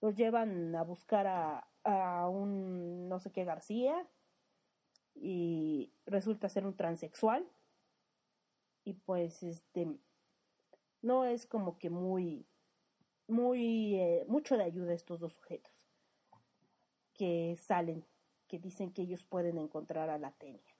[0.00, 4.08] los llevan a buscar a, a un no sé qué García
[5.14, 7.46] y resulta ser un transexual.
[8.84, 9.98] Y pues este
[11.02, 12.46] no es como que muy
[13.28, 15.72] muy eh, mucho de ayuda estos dos sujetos
[17.14, 18.04] que salen
[18.48, 20.74] que dicen que ellos pueden encontrar a la tenia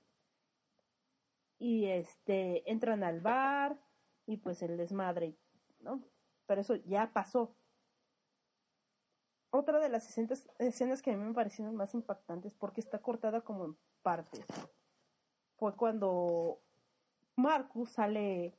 [1.58, 3.78] y este entran al bar
[4.28, 5.36] y pues el desmadre
[5.80, 6.00] no
[6.46, 7.56] pero eso ya pasó
[9.50, 10.06] otra de las
[10.58, 14.46] escenas, que a mí me parecieron más impactantes porque está cortada como en partes
[15.56, 16.60] fue cuando
[17.34, 18.54] Marcus sale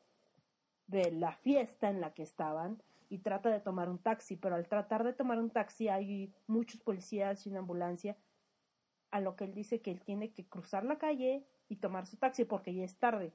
[0.88, 4.68] de la fiesta en la que estaban y trata de tomar un taxi, pero al
[4.68, 8.18] tratar de tomar un taxi hay muchos policías y una ambulancia,
[9.12, 12.18] a lo que él dice que él tiene que cruzar la calle y tomar su
[12.18, 13.34] taxi porque ya es tarde.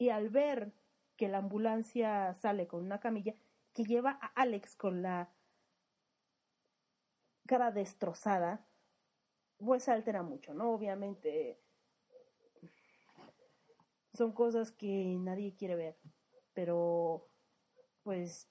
[0.00, 0.72] Y al ver
[1.18, 3.34] que la ambulancia sale con una camilla
[3.74, 5.30] que lleva a Alex con la
[7.46, 8.66] cara destrozada,
[9.58, 10.72] pues se altera mucho, ¿no?
[10.72, 11.60] Obviamente
[14.14, 15.98] son cosas que nadie quiere ver,
[16.54, 17.28] pero
[18.02, 18.48] pues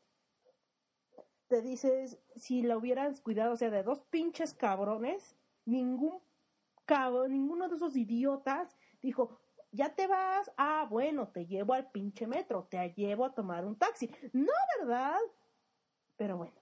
[1.47, 5.35] te dices, si la hubieran cuidado, o sea, de dos pinches cabrones,
[5.65, 6.21] ningún
[6.85, 9.39] cabrón, ninguno de esos idiotas dijo,
[9.71, 13.77] ya te vas, ah, bueno, te llevo al pinche metro, te llevo a tomar un
[13.77, 14.09] taxi.
[14.33, 15.19] No, ¿verdad?
[16.15, 16.59] Pero bueno,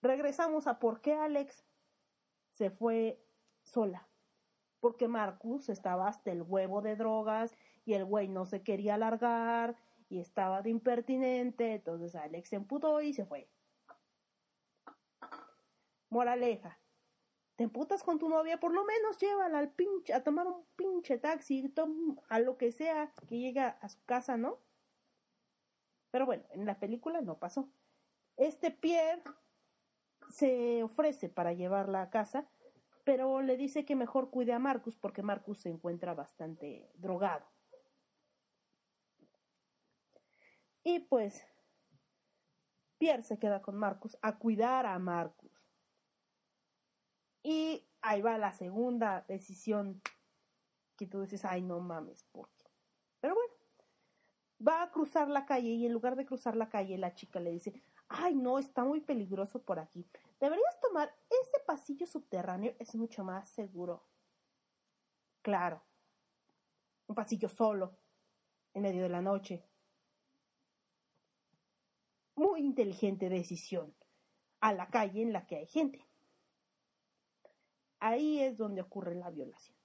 [0.00, 1.64] regresamos a por qué Alex
[2.50, 3.22] se fue
[3.62, 4.08] sola.
[4.80, 7.54] Porque Marcus estaba hasta el huevo de drogas
[7.84, 9.76] y el güey no se quería largar
[10.08, 11.74] y estaba de impertinente.
[11.74, 13.48] Entonces Alex se emputó y se fue.
[16.10, 16.78] Moraleja.
[17.56, 21.18] Te emputas con tu novia, por lo menos llévala al pinche, a tomar un pinche
[21.18, 21.72] taxi,
[22.28, 24.58] a lo que sea que llegue a su casa, ¿no?
[26.10, 27.68] Pero bueno, en la película no pasó.
[28.36, 29.22] Este Pierre
[30.30, 32.48] se ofrece para llevarla a casa,
[33.04, 37.46] pero le dice que mejor cuide a Marcus porque Marcus se encuentra bastante drogado.
[40.82, 41.46] Y pues
[42.98, 45.43] Pierre se queda con Marcus a cuidar a Marcus.
[47.44, 50.00] Y ahí va la segunda decisión
[50.96, 52.70] que tú dices, ay, no mames, ¿por qué?
[53.20, 53.52] Pero bueno,
[54.66, 57.50] va a cruzar la calle y en lugar de cruzar la calle, la chica le
[57.50, 60.08] dice, ay, no, está muy peligroso por aquí.
[60.40, 64.02] Deberías tomar ese pasillo subterráneo, es mucho más seguro.
[65.42, 65.82] Claro,
[67.06, 67.98] un pasillo solo,
[68.72, 69.68] en medio de la noche.
[72.36, 73.94] Muy inteligente decisión,
[74.60, 76.06] a la calle en la que hay gente.
[78.04, 79.78] Ahí es donde ocurre la violación.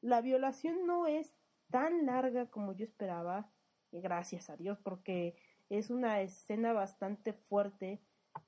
[0.00, 1.34] La violación no es
[1.70, 3.52] tan larga como yo esperaba,
[3.90, 5.36] gracias a Dios, porque
[5.68, 8.00] es una escena bastante fuerte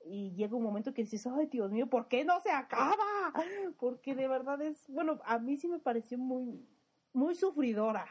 [0.03, 2.97] y llega un momento que dices, ay Dios mío, ¿por qué no se acaba?
[3.79, 6.67] Porque de verdad es, bueno, a mí sí me pareció muy,
[7.13, 8.07] muy sufridora,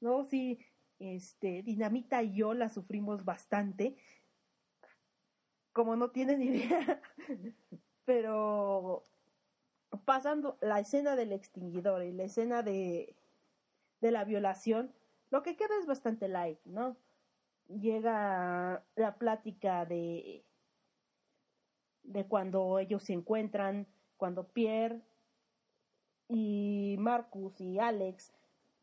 [0.00, 0.24] ¿no?
[0.24, 0.58] Sí,
[0.98, 3.96] este, Dinamita y yo la sufrimos bastante,
[5.72, 7.00] como no tienen idea,
[8.04, 9.04] pero
[10.04, 13.16] pasando la escena del extinguidor y la escena de,
[14.00, 14.92] de la violación,
[15.30, 16.96] lo que queda es bastante light, ¿no?
[17.68, 20.44] llega la plática de
[22.02, 23.86] de cuando ellos se encuentran,
[24.16, 25.00] cuando Pierre
[26.28, 28.32] y Marcus y Alex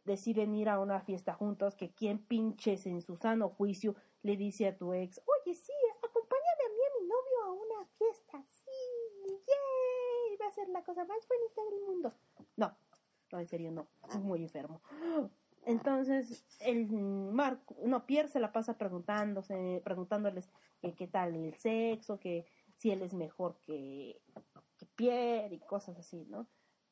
[0.05, 4.68] deciden ir a una fiesta juntos, que quien pinches en su sano juicio le dice
[4.68, 8.72] a tu ex, oye, sí, acompáñame a mí a mi novio a una fiesta, sí,
[9.28, 12.13] yay, va a la cosa más bonita del mundo.
[12.55, 12.76] No,
[13.32, 14.82] no, en serio, no, es muy enfermo.
[15.65, 20.49] Entonces, el Marco, no, Pierre se la pasa preguntándose, preguntándoles
[20.82, 22.45] que qué tal el sexo, que
[22.78, 24.22] si él es mejor que,
[24.78, 26.47] que Pierre y cosas así, ¿no?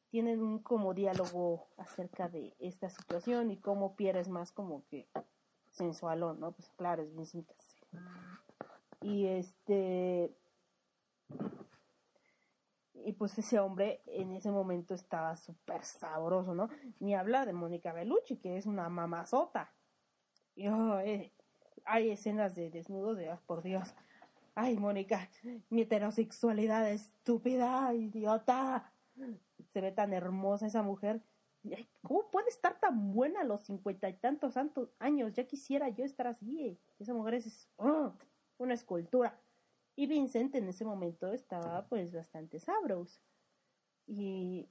[0.09, 5.07] Tienen un como diálogo acerca de esta situación y cómo Pierre es más como que
[5.71, 6.51] sensualón, ¿no?
[6.51, 7.87] Pues claro, es bien simpático.
[9.01, 10.35] Y este
[13.05, 16.69] y pues ese hombre en ese momento estaba súper sabroso, ¿no?
[16.99, 19.73] Ni habla de Mónica Bellucci, que es una mamazota.
[20.55, 20.99] Y oh,
[21.85, 23.93] hay escenas de desnudos de, ah, por Dios.
[24.55, 25.29] Ay, Mónica,
[25.69, 28.91] mi heterosexualidad estúpida, idiota.
[29.71, 31.21] Se ve tan hermosa esa mujer.
[32.01, 34.55] ¿Cómo puede estar tan buena a los cincuenta y tantos
[34.99, 35.33] años?
[35.33, 36.67] Ya quisiera yo estar así.
[36.67, 36.77] Eh.
[36.99, 38.13] Esa mujer es oh,
[38.57, 39.39] una escultura.
[39.97, 43.19] Y Vincent en ese momento estaba pues bastante sabroso.
[44.05, 44.69] Y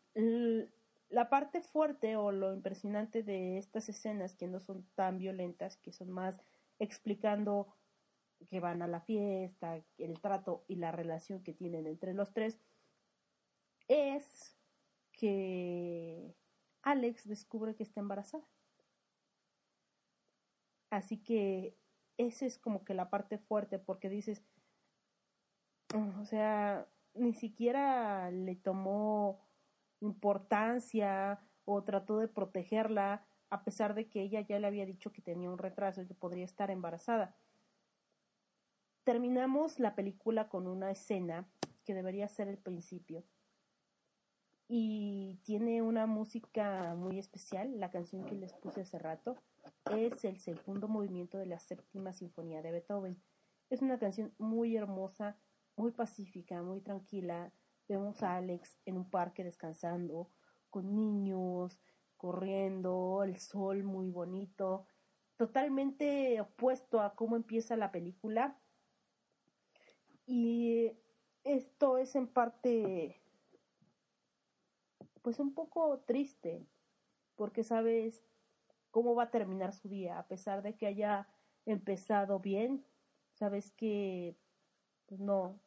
[1.08, 5.90] la parte fuerte o lo impresionante de estas escenas que no son tan violentas, que
[5.90, 6.40] son más
[6.78, 7.74] explicando
[8.48, 12.60] que van a la fiesta, el trato y la relación que tienen entre los tres,
[13.88, 14.56] es
[15.10, 16.36] que
[16.82, 18.46] Alex descubre que está embarazada.
[20.90, 21.76] Así que
[22.16, 24.44] esa es como que la parte fuerte, porque dices,
[25.94, 29.40] o sea, ni siquiera le tomó
[30.00, 35.22] importancia o trató de protegerla, a pesar de que ella ya le había dicho que
[35.22, 37.36] tenía un retraso y que podría estar embarazada.
[39.04, 41.48] Terminamos la película con una escena
[41.84, 43.24] que debería ser el principio
[44.68, 49.36] y tiene una música muy especial, la canción que les puse hace rato
[49.92, 53.22] es el segundo movimiento de la séptima sinfonía de Beethoven.
[53.70, 55.36] Es una canción muy hermosa,
[55.76, 57.52] muy pacífica, muy tranquila.
[57.88, 60.30] Vemos a Alex en un parque descansando,
[60.70, 61.78] con niños,
[62.16, 64.86] corriendo, el sol muy bonito,
[65.36, 68.58] totalmente opuesto a cómo empieza la película.
[70.26, 70.92] Y
[71.44, 73.22] esto es en parte,
[75.22, 76.66] pues un poco triste,
[77.36, 78.24] porque sabes
[78.90, 81.28] cómo va a terminar su día, a pesar de que haya
[81.66, 82.84] empezado bien,
[83.34, 84.36] sabes que
[85.06, 85.60] pues, no,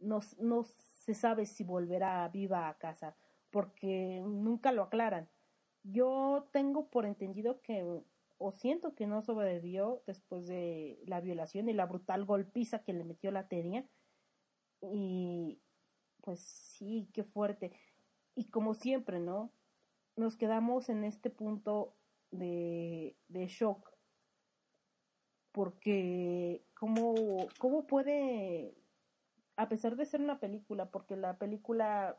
[0.00, 3.16] no, no se sabe si volverá viva a casa,
[3.50, 5.28] porque nunca lo aclaran.
[5.82, 8.02] Yo tengo por entendido que,
[8.38, 13.04] o siento que no sobrevivió después de la violación y la brutal golpiza que le
[13.04, 13.86] metió la tenia.
[14.80, 15.60] Y
[16.22, 17.72] pues sí, qué fuerte.
[18.34, 19.52] Y como siempre, ¿no?
[20.16, 21.96] Nos quedamos en este punto
[22.30, 23.90] de, de shock.
[25.52, 27.14] Porque, ¿cómo,
[27.58, 28.74] ¿cómo puede,
[29.56, 32.18] a pesar de ser una película, porque la película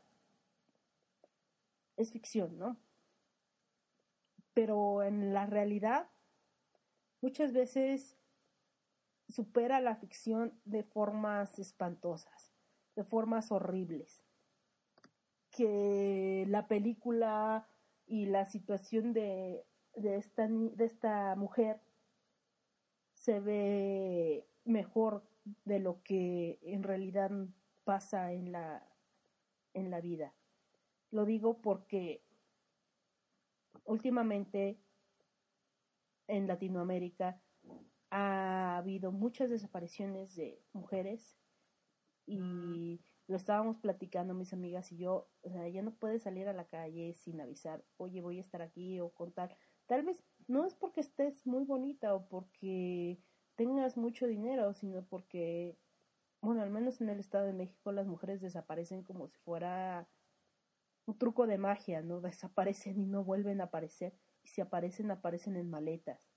[1.96, 2.76] es ficción, ¿no?
[4.52, 6.08] Pero en la realidad,
[7.20, 8.16] muchas veces
[9.28, 12.52] supera la ficción de formas espantosas,
[12.94, 14.22] de formas horribles.
[15.50, 17.68] Que la película
[18.06, 19.64] y la situación de
[19.96, 21.80] de esta, de esta mujer
[23.14, 25.22] se ve mejor
[25.64, 27.30] de lo que en realidad
[27.84, 28.86] pasa en la,
[29.74, 30.34] en la vida.
[31.10, 32.22] Lo digo porque
[33.84, 34.78] últimamente
[36.26, 37.40] en Latinoamérica
[38.10, 41.36] ha habido muchas desapariciones de mujeres
[42.26, 46.52] y lo estábamos platicando mis amigas y yo, o sea, ya no puedes salir a
[46.52, 49.56] la calle sin avisar, oye, voy a estar aquí o contar.
[49.86, 53.18] Tal vez no es porque estés muy bonita o porque
[53.56, 55.76] tengas mucho dinero, sino porque,
[56.40, 60.08] bueno, al menos en el Estado de México las mujeres desaparecen como si fuera
[61.06, 62.20] un truco de magia, ¿no?
[62.20, 64.14] Desaparecen y no vuelven a aparecer.
[64.42, 66.30] Y si aparecen, aparecen en maletas.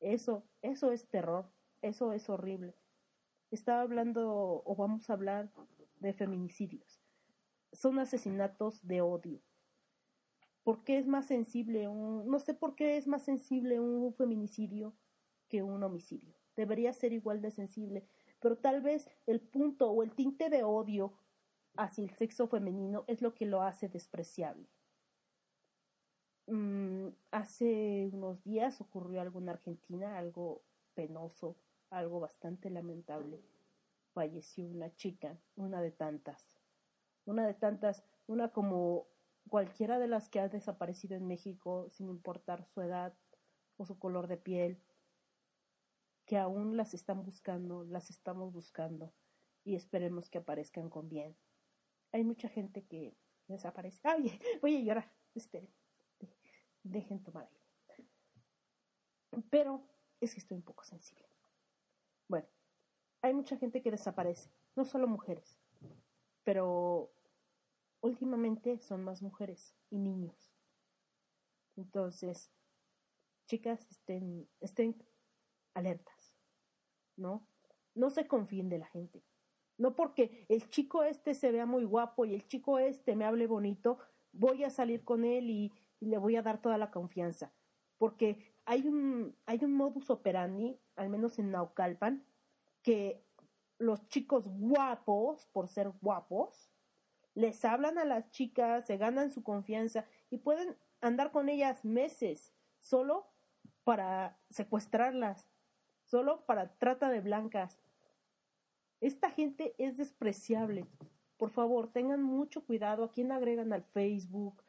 [0.00, 1.50] Eso, eso es terror,
[1.80, 2.76] eso es horrible.
[3.50, 5.50] Estaba hablando, o vamos a hablar,
[6.00, 7.00] de feminicidios.
[7.72, 9.40] Son asesinatos de odio
[10.62, 14.94] ¿Por qué es más sensible un, no sé por qué es más sensible un feminicidio
[15.52, 16.34] que un homicidio?
[16.56, 18.06] Debería ser igual de sensible,
[18.40, 21.12] pero tal vez el punto o el tinte de odio
[21.76, 24.66] hacia el sexo femenino es lo que lo hace despreciable.
[26.46, 30.62] Mm, hace unos días ocurrió algo en Argentina, algo
[30.94, 31.56] penoso,
[31.90, 33.42] algo bastante lamentable.
[34.14, 36.58] Falleció una chica, una de tantas,
[37.26, 39.06] una de tantas, una como
[39.50, 43.12] cualquiera de las que ha desaparecido en México, sin importar su edad
[43.76, 44.78] o su color de piel,
[46.32, 49.12] que aún las están buscando, las estamos buscando
[49.64, 51.36] y esperemos que aparezcan con bien.
[52.10, 53.14] Hay mucha gente que
[53.48, 54.00] desaparece.
[54.02, 55.12] Ay, voy a llorar.
[55.34, 55.68] Esperen.
[56.84, 58.08] Dejen tomar aire.
[59.50, 59.86] Pero
[60.22, 61.28] es que estoy un poco sensible.
[62.28, 62.48] Bueno,
[63.20, 65.60] hay mucha gente que desaparece, no solo mujeres,
[66.44, 67.12] pero
[68.00, 70.54] últimamente son más mujeres y niños.
[71.76, 72.50] Entonces,
[73.44, 74.96] chicas, estén, estén
[75.74, 76.11] alertas,
[77.16, 77.46] ¿no?
[77.94, 79.22] No se confíen de la gente.
[79.78, 83.46] No porque el chico este se vea muy guapo y el chico este me hable
[83.46, 83.98] bonito,
[84.32, 87.52] voy a salir con él y, le voy a dar toda la confianza.
[87.96, 92.24] Porque hay un, hay un modus operandi, al menos en Naucalpan,
[92.82, 93.24] que
[93.78, 96.72] los chicos guapos, por ser guapos,
[97.34, 102.52] les hablan a las chicas, se ganan su confianza y pueden andar con ellas meses
[102.80, 103.30] solo
[103.84, 105.48] para secuestrarlas,
[106.12, 107.80] solo para trata de blancas.
[109.00, 110.86] Esta gente es despreciable
[111.42, 114.62] por favor, tengan mucho cuidado a quién agregan al Facebook,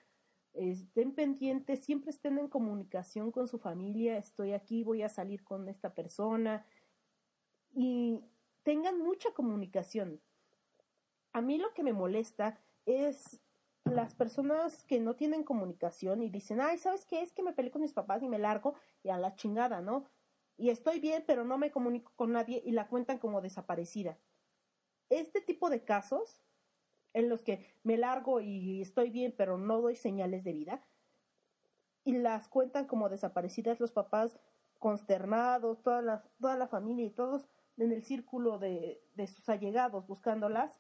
[0.56, 5.70] estén pendientes, siempre estén en comunicación con su familia, estoy aquí, voy a salir con
[5.70, 6.66] esta persona
[7.76, 8.22] y
[8.64, 10.20] tengan mucha comunicación.
[11.32, 13.40] A mí lo que me molesta es
[13.84, 17.22] las personas que no tienen comunicación y dicen, ay, ¿sabes qué?
[17.22, 18.74] Es que me peleé con mis papás y me largo
[19.04, 20.10] y a la chingada, ¿no?
[20.64, 24.18] Y estoy bien, pero no me comunico con nadie y la cuentan como desaparecida.
[25.10, 26.42] Este tipo de casos
[27.12, 30.88] en los que me largo y estoy bien, pero no doy señales de vida,
[32.06, 34.40] y las cuentan como desaparecidas los papás
[34.80, 37.46] consternados, toda la, toda la familia y todos
[37.76, 40.80] en el círculo de, de sus allegados buscándolas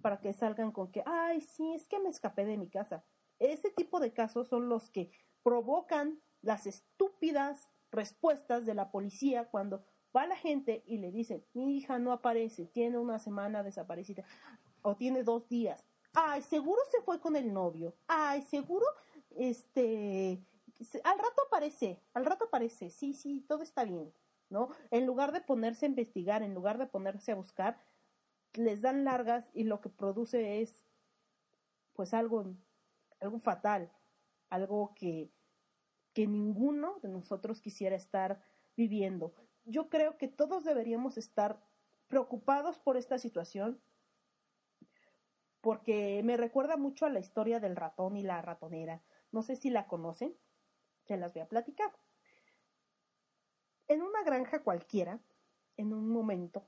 [0.00, 3.04] para que salgan con que, ay, sí, es que me escapé de mi casa.
[3.38, 5.12] Ese tipo de casos son los que
[5.44, 9.84] provocan las estúpidas respuestas de la policía cuando
[10.16, 14.24] va la gente y le dicen, mi hija no aparece, tiene una semana desaparecida
[14.82, 15.84] o tiene dos días.
[16.14, 17.94] Ay, seguro se fue con el novio.
[18.06, 18.84] Ay, seguro,
[19.30, 20.44] este,
[21.04, 22.90] al rato aparece, al rato aparece.
[22.90, 24.12] Sí, sí, todo está bien,
[24.50, 24.70] ¿no?
[24.90, 27.78] En lugar de ponerse a investigar, en lugar de ponerse a buscar,
[28.54, 30.84] les dan largas y lo que produce es,
[31.94, 32.54] pues, algo,
[33.20, 33.90] algo fatal,
[34.50, 35.30] algo que,
[36.12, 38.42] que ninguno de nosotros quisiera estar
[38.76, 39.34] viviendo.
[39.64, 41.62] Yo creo que todos deberíamos estar
[42.08, 43.80] preocupados por esta situación,
[45.60, 49.02] porque me recuerda mucho a la historia del ratón y la ratonera.
[49.30, 50.36] No sé si la conocen,
[51.04, 51.92] se las voy a platicar.
[53.88, 55.20] En una granja cualquiera,
[55.76, 56.66] en un momento,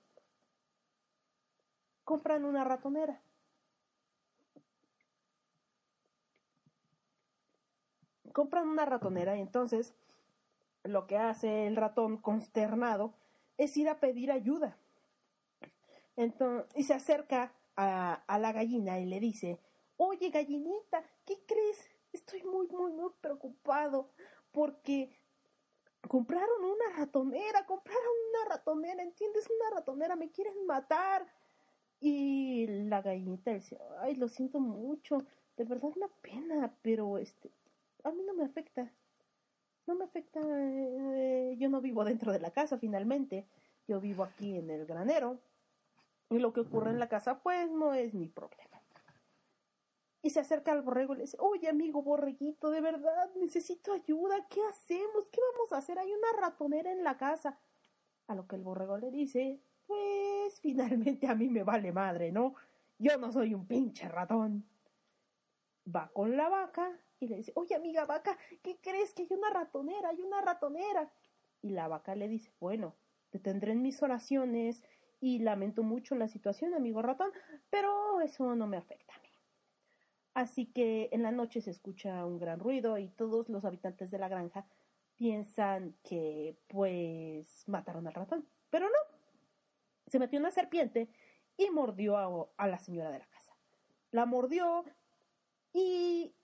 [2.05, 3.24] compran una ratonera.
[8.35, 9.95] Compran una ratonera y entonces
[10.83, 13.15] lo que hace el ratón consternado
[13.59, 14.77] es ir a pedir ayuda.
[16.17, 19.61] Entonces, y se acerca a, a la gallina y le dice,
[19.97, 21.89] oye gallinita, ¿qué crees?
[22.13, 24.11] Estoy muy, muy, muy preocupado
[24.51, 25.17] porque
[26.09, 29.49] compraron una ratonera, compraron una ratonera, ¿entiendes?
[29.49, 31.25] Una ratonera, me quieren matar.
[32.01, 35.25] Y la gallinita dice, ay, lo siento mucho,
[35.57, 37.53] de verdad una pena, pero este,
[38.05, 38.93] a mí no me afecta.
[39.87, 43.47] No me afecta, eh, yo no vivo dentro de la casa finalmente,
[43.87, 45.41] yo vivo aquí en el granero
[46.31, 48.81] y lo que ocurre en la casa, pues no es mi problema.
[50.23, 54.47] Y se acerca al borrego y le dice, oye amigo borreguito, de verdad, necesito ayuda,
[54.49, 55.29] ¿qué hacemos?
[55.31, 55.99] ¿Qué vamos a hacer?
[55.99, 57.59] Hay una ratonera en la casa.
[58.27, 62.55] A lo que el borrego le dice, pues finalmente a mí me vale madre, ¿no?
[62.99, 64.67] Yo no soy un pinche ratón.
[65.95, 66.91] Va con la vaca
[67.25, 70.11] y le dice, oye amiga vaca, ¿qué crees que hay una ratonera?
[70.11, 71.11] Hay una ratonera.
[71.63, 72.95] Y la vaca le dice, bueno,
[73.31, 74.83] te tendré en mis oraciones
[75.21, 77.31] y lamento mucho la situación, amigo ratón,
[77.71, 79.29] pero eso no me afecta a mí.
[80.35, 84.19] Así que en la noche se escucha un gran ruido y todos los habitantes de
[84.19, 84.67] la granja
[85.17, 89.19] piensan que pues mataron al ratón, pero no.
[90.07, 91.09] Se metió una serpiente
[91.57, 93.57] y mordió a, a la señora de la casa.
[94.11, 94.85] La mordió
[95.73, 96.35] y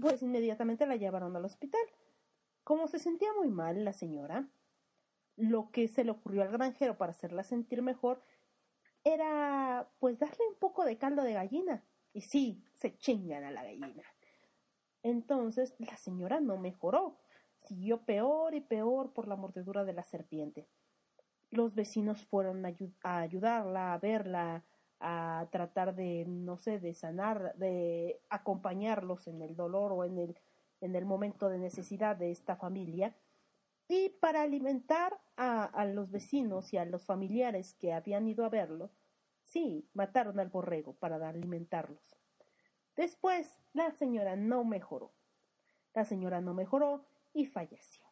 [0.00, 1.80] pues inmediatamente la llevaron al hospital.
[2.64, 4.48] Como se sentía muy mal la señora,
[5.36, 8.22] lo que se le ocurrió al granjero para hacerla sentir mejor
[9.04, 11.84] era pues darle un poco de caldo de gallina.
[12.12, 14.04] Y sí, se chingan a la gallina.
[15.02, 17.18] Entonces la señora no mejoró,
[17.60, 20.68] siguió peor y peor por la mordedura de la serpiente.
[21.50, 22.72] Los vecinos fueron a,
[23.02, 24.64] a ayudarla, a verla,
[25.00, 30.38] a tratar de, no sé, de sanar, de acompañarlos en el dolor o en el,
[30.80, 33.16] en el momento de necesidad de esta familia
[33.88, 38.48] y para alimentar a, a, los vecinos y a los familiares que habían ido a
[38.48, 38.90] verlo,
[39.42, 42.16] sí, mataron al borrego para alimentarlos.
[42.94, 45.12] Después, la señora no mejoró.
[45.94, 48.04] La señora no mejoró y falleció.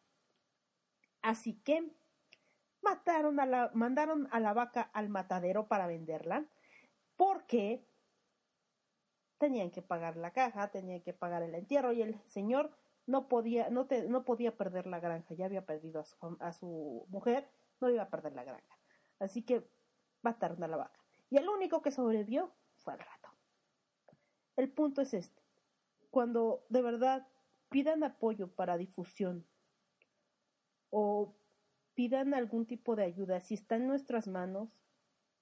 [1.21, 1.91] Así que
[2.81, 6.45] mataron a la, mandaron a la vaca al matadero para venderla,
[7.19, 7.85] porque
[9.39, 12.71] tenían que pagar la caja, tenían que pagar el entierro y el señor
[13.07, 16.53] no podía, no, te, no podía perder la granja, ya había perdido a su, a
[16.53, 17.51] su mujer,
[17.81, 18.79] no iba a perder la granja.
[19.19, 19.69] Así que
[20.21, 20.97] mataron a la vaca.
[21.29, 23.29] Y el único que sobrevivió fue el rato.
[24.55, 25.43] El punto es este.
[26.11, 27.27] Cuando de verdad
[27.67, 29.45] pidan apoyo para difusión
[30.89, 31.35] o
[31.95, 34.69] pidan algún tipo de ayuda, si está en nuestras manos,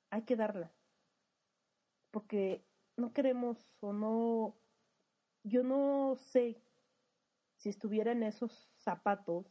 [0.09, 0.71] hay que darla.
[2.17, 2.65] Porque
[2.95, 4.55] no queremos o no,
[5.43, 6.59] yo no sé
[7.57, 9.45] si estuviera en esos zapatos,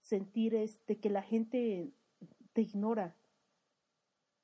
[0.00, 1.90] sentir este que la gente
[2.52, 3.16] te ignora.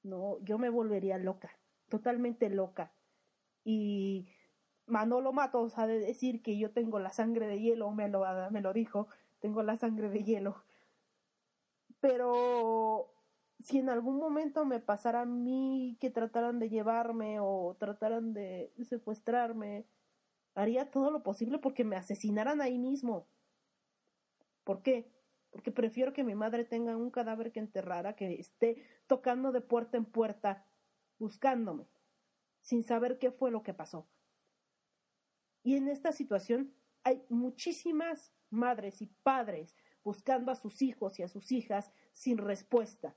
[0.03, 1.57] No, yo me volvería loca.
[1.89, 2.93] totalmente loca.
[3.63, 4.27] Y
[4.87, 8.61] Manolo Matos ha de decir que yo tengo la sangre de hielo, me lo, me
[8.63, 9.07] lo dijo,
[9.39, 10.65] tengo la sangre de hielo.
[12.01, 13.16] Pero
[13.61, 18.73] si en algún momento me pasara a mí que trataran de llevarme o trataran de
[18.85, 19.87] secuestrarme,
[20.55, 23.27] haría todo lo posible porque me asesinaran ahí mismo.
[24.65, 25.13] ¿Por qué?
[25.51, 29.61] Porque prefiero que mi madre tenga un cadáver que enterrar a que esté tocando de
[29.61, 30.67] puerta en puerta
[31.19, 31.89] buscándome,
[32.61, 34.09] sin saber qué fue lo que pasó.
[35.63, 41.29] Y en esta situación hay muchísimas madres y padres buscando a sus hijos y a
[41.29, 43.17] sus hijas sin respuesta.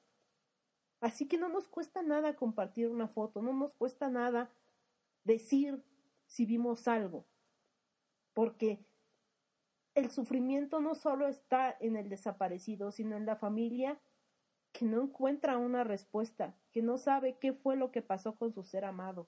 [1.01, 4.49] Así que no nos cuesta nada compartir una foto, no nos cuesta nada
[5.23, 5.83] decir
[6.25, 7.25] si vimos algo,
[8.33, 8.85] porque
[9.95, 13.99] el sufrimiento no solo está en el desaparecido, sino en la familia
[14.71, 18.63] que no encuentra una respuesta, que no sabe qué fue lo que pasó con su
[18.63, 19.27] ser amado.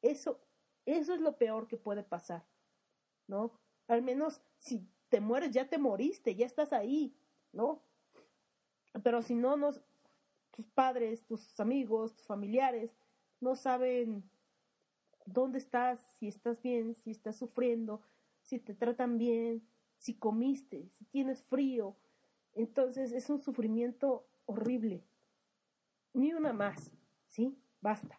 [0.00, 0.40] Eso,
[0.84, 2.44] eso es lo peor que puede pasar,
[3.28, 3.52] ¿no?
[3.86, 7.14] Al menos si te mueres, ya te moriste, ya estás ahí,
[7.52, 7.82] ¿no?
[9.02, 9.80] Pero si no, nos,
[10.50, 12.94] tus padres, tus amigos, tus familiares
[13.40, 14.22] no saben
[15.24, 18.02] dónde estás, si estás bien, si estás sufriendo,
[18.42, 19.66] si te tratan bien,
[19.96, 21.96] si comiste, si tienes frío.
[22.54, 25.04] Entonces es un sufrimiento horrible.
[26.12, 26.90] Ni una más,
[27.28, 27.56] ¿sí?
[27.80, 28.18] Basta.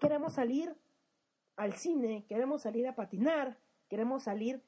[0.00, 0.76] Queremos salir
[1.58, 4.62] al cine, queremos salir a patinar, queremos salir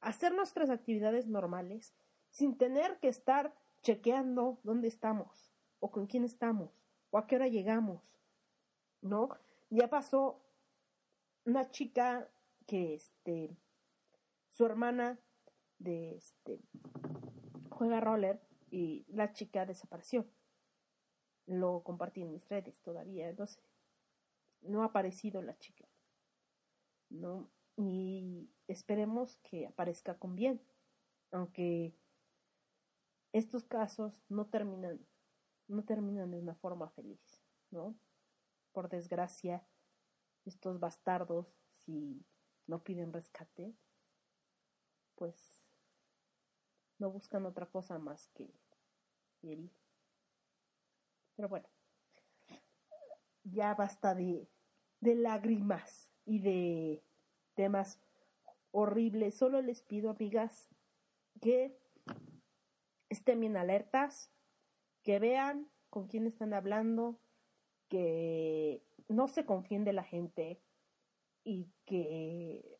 [0.00, 1.94] a hacer nuestras actividades normales
[2.30, 7.48] sin tener que estar chequeando dónde estamos o con quién estamos o a qué hora
[7.48, 8.18] llegamos,
[9.00, 9.30] ¿no?
[9.70, 10.44] Ya pasó
[11.46, 12.28] una chica
[12.66, 13.56] que este
[14.50, 15.18] su hermana
[15.82, 16.60] este
[17.70, 20.26] juega roller y la chica desapareció.
[21.46, 23.62] Lo compartí en mis redes todavía, entonces
[24.60, 25.85] no ha aparecido la chica.
[27.10, 27.50] ¿No?
[27.76, 30.60] Y esperemos que aparezca con bien,
[31.30, 31.94] aunque
[33.32, 35.04] estos casos no terminan,
[35.68, 37.20] no terminan de una forma feliz,
[37.70, 37.94] ¿no?
[38.72, 39.66] Por desgracia,
[40.44, 41.46] estos bastardos,
[41.84, 42.24] si
[42.66, 43.74] no piden rescate,
[45.16, 45.62] pues
[46.98, 48.54] no buscan otra cosa más que
[49.42, 49.70] herir.
[51.34, 51.68] Pero bueno,
[53.44, 54.48] ya basta de,
[55.00, 57.02] de lágrimas y de
[57.54, 57.98] temas
[58.72, 59.34] horribles.
[59.36, 60.68] Solo les pido, amigas,
[61.40, 61.78] que
[63.08, 64.30] estén bien alertas,
[65.02, 67.18] que vean con quién están hablando,
[67.88, 70.60] que no se confíen de la gente
[71.44, 72.78] y que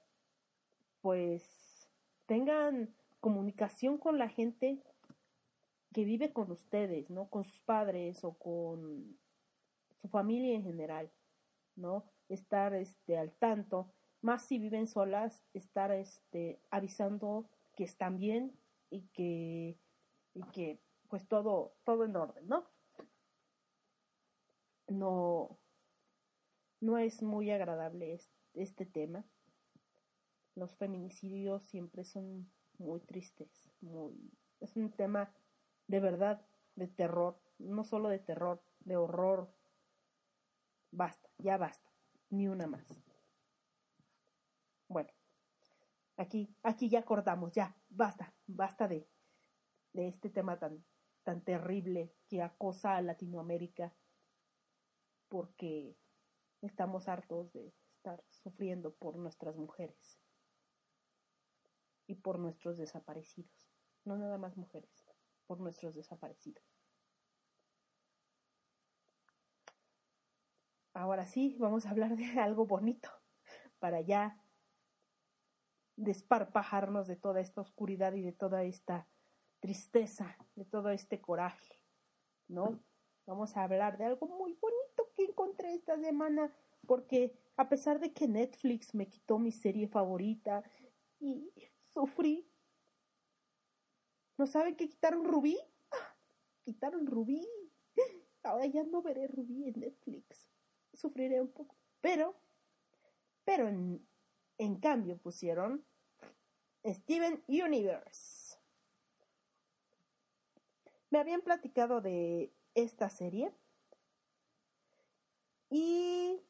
[1.00, 1.88] pues
[2.26, 4.82] tengan comunicación con la gente
[5.92, 7.30] que vive con ustedes, ¿no?
[7.30, 9.18] Con sus padres o con
[10.02, 11.10] su familia en general,
[11.76, 12.04] ¿no?
[12.28, 18.58] Estar este, al tanto, más si viven solas, estar este, avisando que están bien
[18.90, 19.78] y que,
[20.34, 22.66] y que pues todo, todo en orden, ¿no?
[24.88, 25.58] No,
[26.80, 28.18] no es muy agradable
[28.54, 29.24] este, tema.
[30.54, 34.14] Los feminicidios siempre son muy tristes, muy,
[34.60, 35.32] es un tema
[35.86, 36.40] de verdad
[36.76, 39.50] de terror, no solo de terror, de horror.
[40.90, 41.95] Basta, ya basta
[42.30, 42.86] ni una más.
[44.88, 45.10] Bueno,
[46.16, 49.08] aquí, aquí ya acordamos, ya, basta, basta de,
[49.92, 50.84] de este tema tan,
[51.22, 53.94] tan terrible que acosa a Latinoamérica,
[55.28, 55.96] porque
[56.62, 60.20] estamos hartos de estar sufriendo por nuestras mujeres
[62.06, 63.68] y por nuestros desaparecidos,
[64.04, 65.04] no nada más mujeres,
[65.46, 66.75] por nuestros desaparecidos.
[70.96, 73.10] Ahora sí, vamos a hablar de algo bonito
[73.78, 74.40] para ya
[75.96, 79.06] desparpajarnos de toda esta oscuridad y de toda esta
[79.60, 81.80] tristeza, de todo este coraje,
[82.48, 82.82] ¿no?
[83.26, 86.52] Vamos a hablar de algo muy bonito que encontré esta semana,
[86.86, 90.62] porque a pesar de que Netflix me quitó mi serie favorita
[91.18, 91.52] y
[91.94, 92.48] sufrí,
[94.36, 95.58] ¿no saben que quitaron Rubí?
[95.90, 96.14] ¡Ah!
[96.64, 97.48] Quitaron Rubí.
[98.42, 100.46] Ahora ya no veré Rubí en Netflix
[100.96, 101.76] sufriré un poco.
[102.00, 102.34] Pero,
[103.44, 104.06] pero en,
[104.58, 105.84] en cambio pusieron
[106.84, 108.56] Steven Universe.
[111.10, 113.52] Me habían platicado de esta serie
[115.70, 116.40] y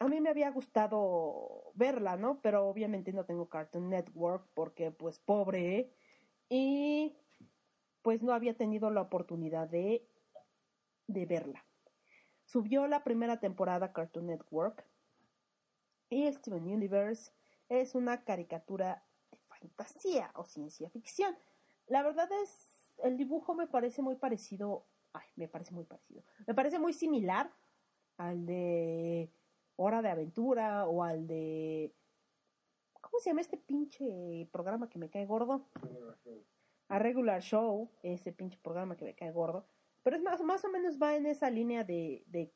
[0.00, 2.40] a mí me había gustado verla, ¿no?
[2.40, 5.94] Pero obviamente no tengo Cartoon Network porque pues pobre
[6.48, 7.16] y
[8.02, 10.06] pues no había tenido la oportunidad de,
[11.06, 11.64] de verla.
[12.52, 14.86] Subió la primera temporada Cartoon Network
[16.10, 17.32] y Steven Universe
[17.70, 21.34] es una caricatura de fantasía o ciencia ficción.
[21.86, 24.84] La verdad es, el dibujo me parece muy parecido,
[25.14, 27.50] ay, me parece muy parecido, me parece muy similar
[28.18, 29.32] al de
[29.76, 31.94] Hora de Aventura o al de,
[33.00, 35.70] ¿cómo se llama este pinche programa que me cae gordo?
[36.88, 39.64] A Regular Show, ese pinche programa que me cae gordo.
[40.02, 42.52] Pero es más, más o menos va en esa línea de, de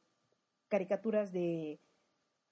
[0.68, 1.80] caricaturas de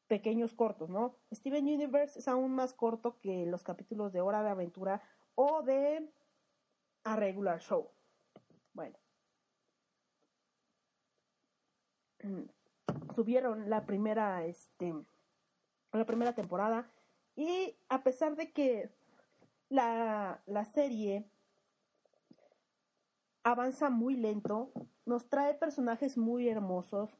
[0.06, 1.16] pequeños cortos, ¿no?
[1.32, 5.02] Steven Universe es aún más corto que los capítulos de Hora de Aventura
[5.34, 6.12] o de
[7.04, 7.90] A Regular Show.
[8.72, 8.98] Bueno.
[13.14, 14.94] Subieron la primera, este,
[15.92, 16.90] la primera temporada
[17.36, 18.90] y a pesar de que
[19.68, 21.28] la, la serie
[23.44, 24.72] avanza muy lento,
[25.04, 27.10] nos trae personajes muy hermosos,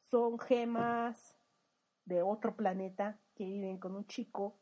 [0.00, 1.36] son gemas
[2.04, 4.58] de otro planeta que viven con un chico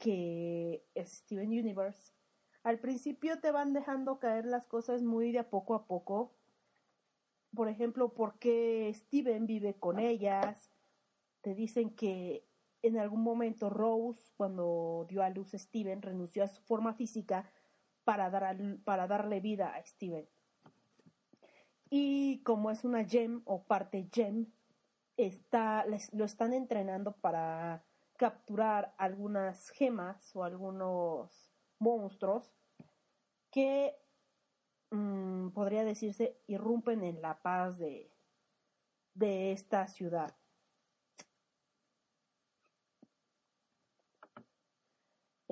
[0.00, 2.12] que es Steven Universe.
[2.64, 6.34] Al principio te van dejando caer las cosas muy de a poco a poco.
[7.54, 10.70] Por ejemplo, por qué Steven vive con ellas.
[11.42, 12.48] Te dicen que
[12.82, 17.50] en algún momento Rose, cuando dio a luz a Steven, renunció a su forma física
[18.04, 20.28] para, dar para darle vida a Steven.
[21.90, 24.52] Y como es una gem o parte gem,
[25.16, 27.84] está, lo están entrenando para
[28.16, 32.52] capturar algunas gemas o algunos monstruos
[33.50, 33.96] que
[34.90, 38.10] mm, podría decirse irrumpen en la paz de,
[39.14, 40.34] de esta ciudad.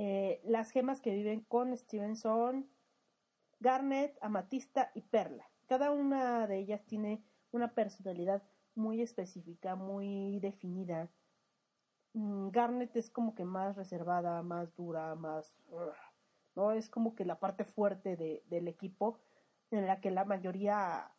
[0.05, 2.69] Eh, las gemas que viven con Steven son
[3.61, 5.49] Garnet, Amatista y Perla.
[5.69, 7.23] Cada una de ellas tiene
[7.53, 8.43] una personalidad
[8.75, 11.09] muy específica, muy definida.
[12.15, 15.63] Mm, Garnet es como que más reservada, más dura, más...
[16.57, 16.73] ¿no?
[16.73, 19.21] Es como que la parte fuerte de- del equipo
[19.71, 21.13] en la que la mayoría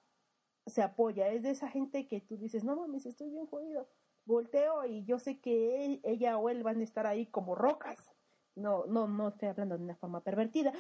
[0.66, 1.30] se apoya.
[1.30, 3.88] Es de esa gente que tú dices, no mames, estoy bien jodido.
[4.26, 8.13] Volteo y yo sé que él- ella o él van a estar ahí como rocas.
[8.56, 10.72] No, no, no estoy hablando de una forma pervertida,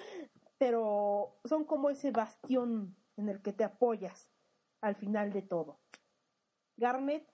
[0.57, 4.29] pero son como ese bastión en el que te apoyas
[4.81, 5.79] al final de todo.
[6.77, 7.33] Garnet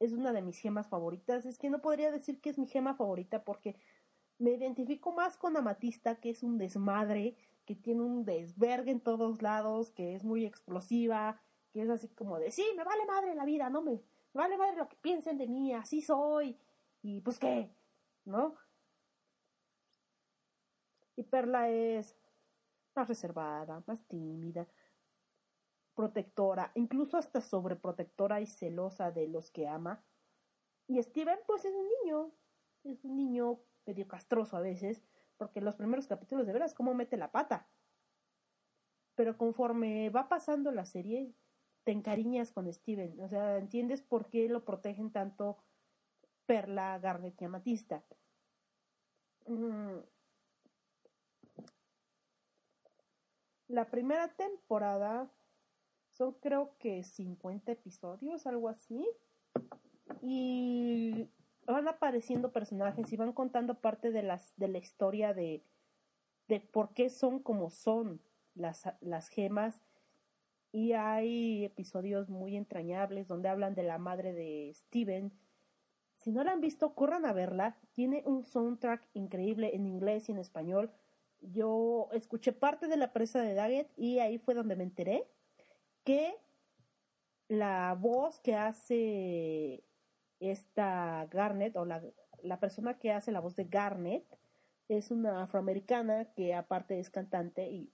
[0.00, 1.46] es una de mis gemas favoritas.
[1.46, 3.76] Es que no podría decir que es mi gema favorita porque
[4.38, 9.42] me identifico más con Amatista, que es un desmadre, que tiene un desvergue en todos
[9.42, 11.40] lados, que es muy explosiva,
[11.72, 14.56] que es así como de, sí, me vale madre la vida, no me, me vale
[14.56, 16.58] madre lo que piensen de mí, así soy,
[17.02, 17.70] y pues qué,
[18.24, 18.54] ¿no?
[21.20, 22.16] Y Perla es
[22.94, 24.66] más reservada, más tímida,
[25.94, 30.02] protectora, incluso hasta sobreprotectora y celosa de los que ama.
[30.86, 32.32] Y Steven, pues es un niño,
[32.84, 35.02] es un niño medio castroso a veces,
[35.36, 37.68] porque en los primeros capítulos de veras cómo mete la pata.
[39.14, 41.34] Pero conforme va pasando la serie,
[41.84, 45.58] te encariñas con Steven, o sea, entiendes por qué lo protegen tanto
[46.46, 48.06] Perla, Garnet y Amatista.
[49.46, 49.98] Mm.
[53.70, 55.30] La primera temporada
[56.10, 59.08] son creo que 50 episodios, algo así.
[60.22, 61.28] Y
[61.66, 65.62] van apareciendo personajes y van contando parte de las de la historia de
[66.48, 68.20] de por qué son como son
[68.56, 69.80] las, las gemas
[70.72, 75.32] y hay episodios muy entrañables donde hablan de la madre de Steven.
[76.16, 77.78] Si no la han visto, corran a verla.
[77.92, 80.90] Tiene un soundtrack increíble en inglés y en español.
[81.40, 85.26] Yo escuché parte de la presa de Daggett y ahí fue donde me enteré
[86.04, 86.34] que
[87.48, 89.84] la voz que hace
[90.38, 92.02] esta Garnet o la,
[92.42, 94.24] la persona que hace la voz de Garnet
[94.88, 97.92] es una afroamericana que aparte es cantante y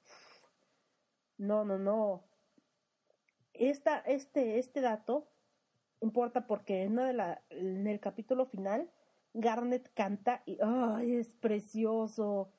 [1.39, 2.25] no, no, no.
[3.53, 5.29] Esta, este, este dato
[6.01, 8.91] importa porque en, de la, en el capítulo final
[9.35, 11.17] Garnet canta y ¡ay!
[11.17, 12.51] es precioso.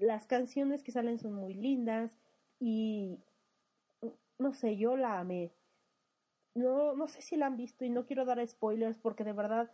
[0.00, 2.18] Las canciones que salen son muy lindas
[2.58, 3.18] y
[4.38, 5.52] no sé, yo la amé.
[6.54, 9.70] No, no sé si la han visto y no quiero dar spoilers porque de verdad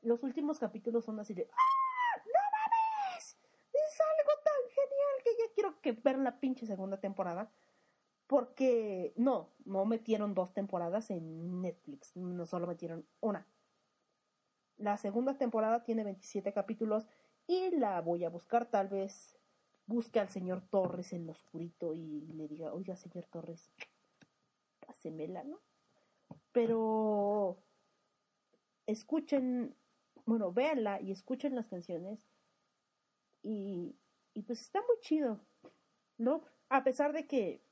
[0.00, 2.22] los últimos capítulos son así de ¡Ah!
[2.24, 2.40] ¡No
[3.12, 3.36] mames!
[3.70, 7.52] Es algo tan genial que ya quiero que ver la pinche segunda temporada.
[8.26, 13.46] Porque no, no metieron dos temporadas en Netflix, no solo metieron una.
[14.78, 17.06] La segunda temporada tiene 27 capítulos
[17.46, 18.66] y la voy a buscar.
[18.66, 19.35] Tal vez
[19.86, 23.72] busque al señor Torres en lo oscurito y le diga, oiga, señor Torres,
[24.80, 25.60] pásemela, ¿no?
[26.52, 27.62] Pero
[28.86, 29.76] escuchen,
[30.24, 32.20] bueno, véanla y escuchen las canciones
[33.42, 33.96] y,
[34.34, 35.40] y pues está muy chido,
[36.18, 36.42] ¿no?
[36.68, 37.62] A pesar de que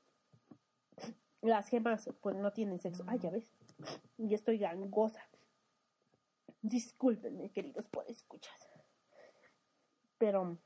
[1.41, 3.03] las gemas pues no tienen sexo.
[3.07, 3.51] Ah, ya ves.
[4.17, 5.21] Y estoy gangosa.
[6.61, 8.69] Discúlpenme, queridos por escuchas.
[10.17, 10.57] Pero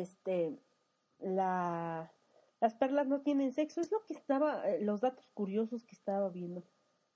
[0.00, 0.58] este
[1.18, 2.12] la
[2.60, 6.28] las perlas no tienen sexo, es lo que estaba eh, los datos curiosos que estaba
[6.30, 6.64] viendo.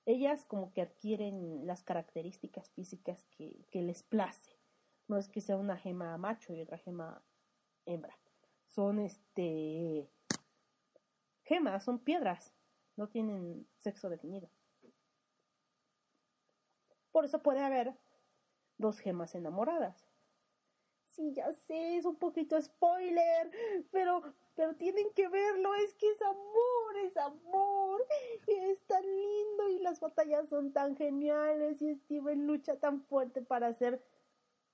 [0.07, 4.57] Ellas como que adquieren las características físicas que, que les place.
[5.09, 7.23] No es que sea una gema macho y otra gema
[7.87, 8.19] hembra.
[8.69, 10.11] Son este
[11.43, 12.53] gemas, son piedras,
[12.97, 14.51] no tienen sexo definido.
[17.11, 17.99] Por eso puede haber
[18.79, 20.10] dos gemas enamoradas.
[21.11, 23.51] Sí, ya sé, es un poquito spoiler,
[23.91, 24.23] pero,
[24.55, 28.07] pero tienen que verlo, es que es amor, es amor,
[28.47, 33.73] es tan lindo y las batallas son tan geniales y Steven lucha tan fuerte para
[33.73, 34.05] ser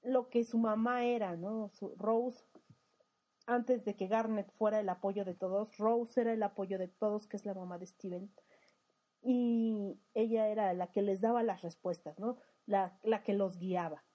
[0.02, 1.70] lo que su mamá era, ¿no?
[1.70, 2.44] Su, Rose
[3.46, 7.26] antes de que Garnet fuera el apoyo de todos, Rose era el apoyo de todos,
[7.26, 8.30] que es la mamá de Steven.
[9.22, 12.36] Y ella era la que les daba las respuestas, ¿no?
[12.66, 14.05] La, la que los guiaba.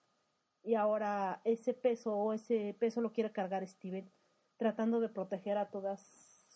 [0.64, 4.12] Y ahora ese peso o ese peso lo quiere cargar Steven,
[4.58, 6.02] tratando de proteger a todas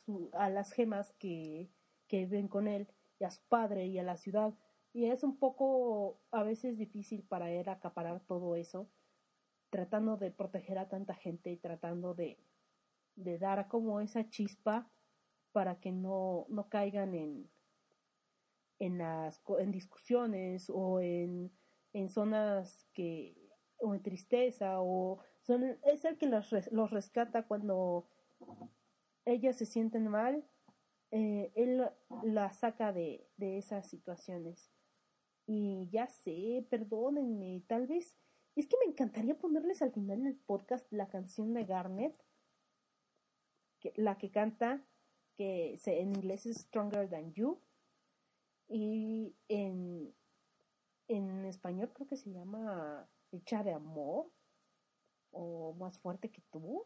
[0.05, 1.71] su, a las gemas que,
[2.07, 2.87] que viven con él,
[3.19, 4.53] y a su padre y a la ciudad.
[4.93, 8.89] Y es un poco a veces difícil para él acaparar todo eso,
[9.69, 12.39] tratando de proteger a tanta gente y tratando de,
[13.15, 14.89] de dar como esa chispa
[15.51, 17.49] para que no, no caigan en,
[18.79, 21.51] en las en discusiones o en,
[21.93, 23.44] en zonas que
[23.79, 28.07] o en tristeza o son, es el que los, los rescata cuando
[29.25, 30.45] ellas se sienten mal
[31.11, 31.87] eh, él
[32.23, 34.71] la saca de, de esas situaciones.
[35.47, 38.17] Y ya sé perdónenme tal vez
[38.55, 42.15] es que me encantaría ponerles al final del podcast la canción de Garnet
[43.79, 44.85] que, la que canta,
[45.35, 47.59] que en inglés es Stronger Than You,
[48.67, 50.15] y en,
[51.07, 54.31] en español creo que se llama Hecha de Amor,
[55.31, 56.85] o Más Fuerte que tú.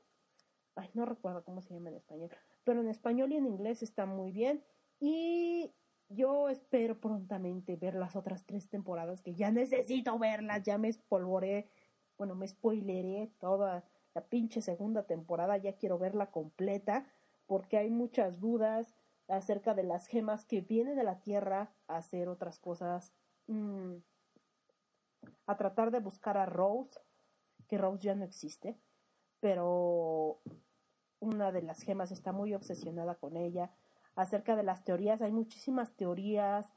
[0.76, 2.30] Ay, no recuerdo cómo se llama en español,
[2.64, 4.64] pero en español y en inglés está muy bien.
[5.00, 5.74] Y
[6.10, 11.70] yo espero prontamente ver las otras tres temporadas que ya necesito verlas, ya me espolvoré,
[12.18, 13.84] bueno, me spoileré toda
[14.16, 17.06] la pinche segunda temporada, ya quiero verla completa,
[17.46, 18.96] porque hay muchas dudas
[19.28, 23.14] acerca de las gemas que vienen de la Tierra a hacer otras cosas,
[23.48, 23.98] mm,
[25.50, 27.00] a tratar de buscar a Rose,
[27.68, 28.78] que Rose ya no existe,
[29.40, 30.40] pero
[31.20, 33.72] una de las gemas está muy obsesionada con ella.
[34.16, 36.72] Acerca de las teorías, hay muchísimas teorías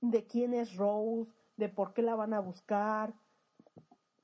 [0.00, 3.12] de quién es Rose, de por qué la van a buscar,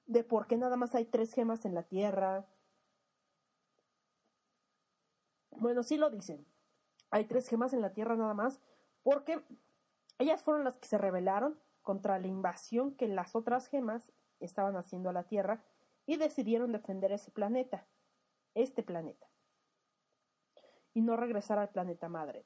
[0.06, 2.46] de por qué nada más hay tres gemas en la Tierra.
[5.50, 6.46] Bueno, sí lo dicen.
[7.10, 8.62] Hay tres gemas en la Tierra nada más,
[9.02, 9.44] porque
[10.18, 15.10] ellas fueron las que se rebelaron contra la invasión que las otras gemas estaban haciendo
[15.10, 15.62] a la Tierra
[16.06, 17.86] y decidieron defender ese planeta,
[18.54, 19.28] este planeta,
[20.94, 22.44] y no regresar al planeta madre.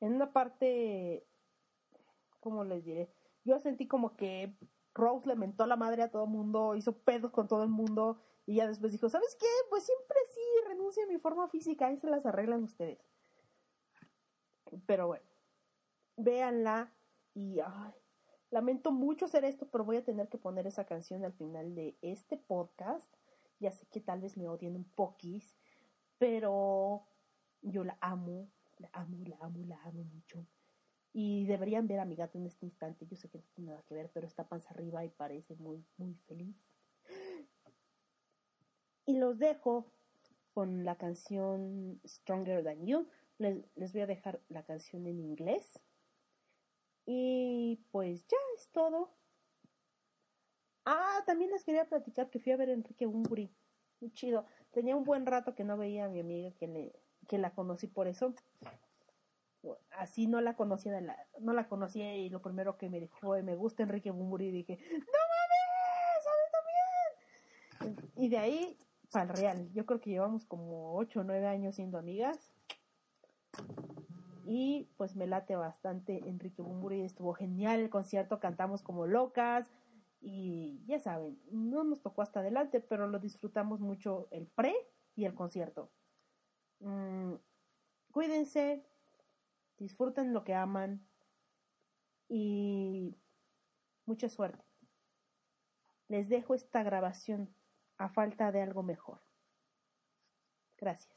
[0.00, 1.26] En una parte,
[2.40, 3.12] ¿cómo les diré?
[3.44, 4.56] Yo sentí como que
[4.94, 7.70] Rose le mentó a la madre a todo el mundo, hizo pedos con todo el
[7.70, 9.46] mundo y ya después dijo, ¿sabes qué?
[9.68, 12.98] Pues siempre sí, renuncia a mi forma física y se las arreglan ustedes.
[14.86, 15.24] Pero bueno,
[16.16, 16.92] véanla
[17.34, 17.94] y ay,
[18.50, 21.96] lamento mucho hacer esto, pero voy a tener que poner esa canción al final de
[22.02, 23.14] este podcast.
[23.58, 25.56] Ya sé que tal vez me odien un poquis,
[26.18, 27.06] pero
[27.62, 28.48] yo la amo,
[28.78, 30.46] la amo, la amo, la amo mucho.
[31.12, 33.06] Y deberían ver a mi gato en este instante.
[33.06, 35.84] Yo sé que no tiene nada que ver, pero está panza arriba y parece muy,
[35.96, 36.68] muy feliz.
[39.06, 39.92] Y los dejo
[40.54, 43.08] con la canción Stronger Than You.
[43.38, 45.80] Les, les voy a dejar la canción en inglés.
[47.12, 49.10] Y pues ya es todo.
[50.84, 53.52] Ah, también les quería platicar que fui a ver a Enrique Bumburi.
[54.00, 54.46] Muy chido.
[54.70, 56.92] Tenía un buen rato que no veía a mi amiga que, le,
[57.26, 58.32] que la conocí por eso
[59.90, 60.98] así no la conocía
[61.40, 64.78] no la conocía y lo primero que me dijo me gusta Enrique Bumburi y dije
[64.90, 68.78] no mames a mí también y de ahí
[69.10, 72.54] para el real yo creo que llevamos como ocho o nueve años siendo amigas
[74.52, 79.70] Y pues me late bastante Enrique Bumburi, estuvo genial el concierto, cantamos como locas
[80.20, 84.74] y ya saben, no nos tocó hasta adelante, pero lo disfrutamos mucho el pre
[85.14, 85.92] y el concierto.
[86.80, 87.34] Mm,
[88.10, 88.84] cuídense,
[89.78, 91.06] disfruten lo que aman
[92.28, 93.16] y
[94.04, 94.64] mucha suerte.
[96.08, 97.54] Les dejo esta grabación
[97.98, 99.20] a falta de algo mejor.
[100.76, 101.16] Gracias.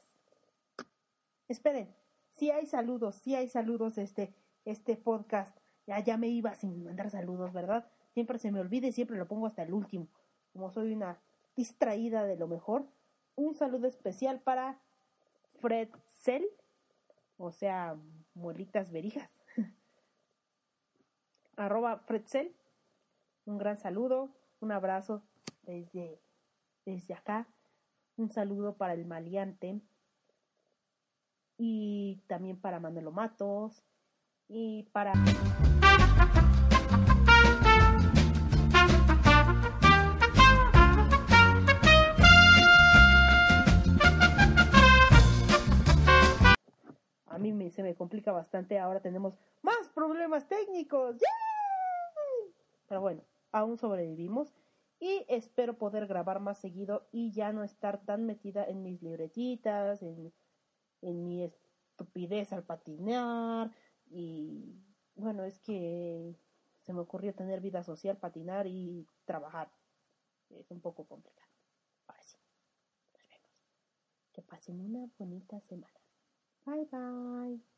[1.48, 1.92] Esperen,
[2.34, 4.34] si hay saludos, si hay saludos este
[4.64, 5.56] este podcast.
[5.86, 7.86] Ya ya me iba sin mandar saludos, ¿verdad?
[8.12, 10.08] Siempre se me olvida y siempre lo pongo hasta el último.
[10.52, 11.18] Como soy una
[11.56, 12.86] distraída de lo mejor,
[13.36, 14.80] un saludo especial para
[15.60, 16.44] Fred Cell,
[17.36, 17.96] o sea,
[18.34, 19.30] muelitas verijas.
[21.56, 22.54] Arroba Fredcel.
[23.46, 24.30] Un gran saludo,
[24.60, 25.22] un abrazo
[25.62, 26.18] desde,
[26.86, 27.46] desde acá.
[28.16, 29.80] Un saludo para el maleante.
[31.56, 33.84] Y también para Manuelo Matos.
[34.48, 35.12] Y para...
[47.26, 48.78] A mí me, se me complica bastante.
[48.78, 51.16] Ahora tenemos más problemas técnicos.
[52.88, 53.22] Pero bueno,
[53.52, 54.52] aún sobrevivimos.
[55.00, 60.00] Y espero poder grabar más seguido y ya no estar tan metida en mis libretitas,
[61.08, 63.70] en mi estupidez al patinar.
[64.10, 64.82] Y
[65.14, 66.34] bueno, es que
[66.82, 69.70] se me ocurrió tener vida social, patinar y trabajar.
[70.50, 71.50] Es un poco complicado.
[72.06, 72.38] Ahora sí,
[73.12, 73.50] nos vemos.
[74.32, 76.00] Que pasen una bonita semana.
[76.64, 77.73] Bye bye.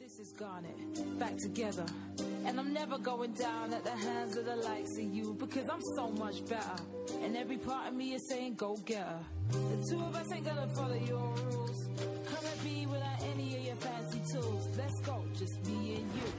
[0.00, 1.84] This is Garnet, back together.
[2.44, 5.82] And I'm never going down at the hands of the likes of you because I'm
[5.96, 6.82] so much better.
[7.22, 9.20] And every part of me is saying, go get her.
[9.50, 11.88] The two of us ain't gonna follow your rules.
[12.26, 14.68] Come at me without any of your fancy tools.
[14.78, 16.32] Let's go, just me and you.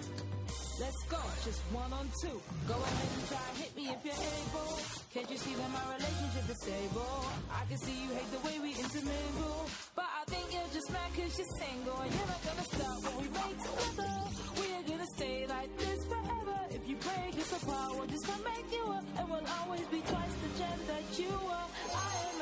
[0.80, 2.40] Let's go, just one on two.
[2.68, 4.78] Go ahead and try hit me if you're able.
[5.14, 7.26] Can't you see that my relationship is stable?
[7.52, 9.66] I can see you hate the way we intermingle.
[9.96, 11.98] But think you're just mad cause you're single.
[12.04, 14.14] And you're not gonna stop when we ride together.
[14.60, 16.60] We are gonna stay like this forever.
[16.70, 19.06] If you break us apart, we'll just come make you up.
[19.18, 21.70] And we'll always be twice the gem that you are.
[21.96, 22.37] I am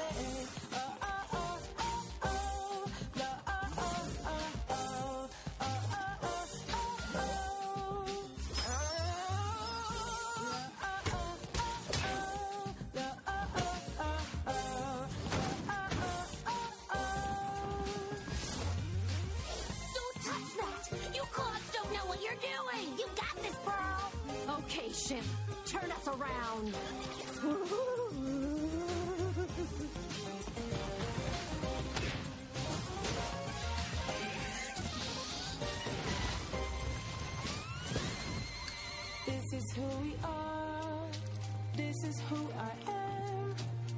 [25.08, 26.74] Turn us around.
[39.28, 41.08] This is who we are.
[41.78, 43.56] This is who I am.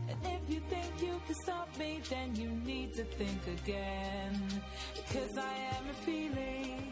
[0.09, 4.61] And if you think you can stop me, then you need to think again.
[4.93, 6.91] Because I am a feeling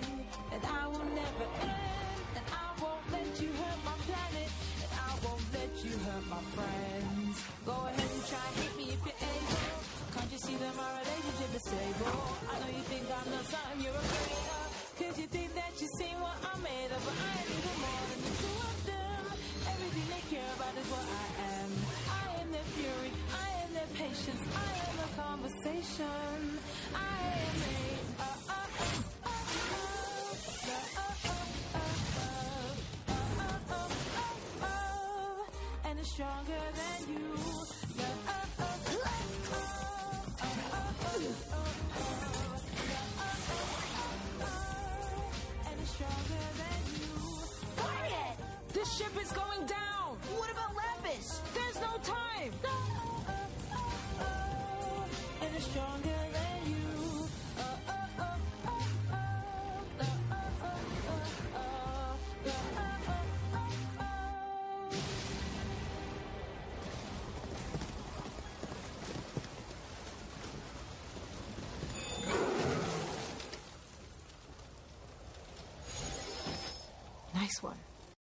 [0.53, 2.04] and I will never end.
[2.81, 4.49] Won't let you hurt my planet.
[4.83, 7.33] And I won't let you hurt my friends.
[7.65, 9.75] Go ahead and try hit me if you're able.
[10.15, 12.19] Can't you see that my relationship is stable?
[12.51, 14.67] I know you think I'm not something you're afraid of.
[14.99, 17.01] Cause you think that you see what I'm made of.
[17.03, 19.21] But I am even more than the two of them.
[19.71, 21.69] Everything they care about is what I am.
[22.11, 23.11] I am their fury.
[23.31, 24.43] I am their patience.
[24.51, 26.39] I am a conversation.
[26.91, 27.94] I am a.
[36.05, 37.21] stronger than you.
[48.73, 50.17] The ship is going down!
[50.37, 51.41] What about Lapis?
[51.53, 52.51] There's no time!
[55.41, 56.64] And it's stronger than you.
[77.55, 77.84] next one.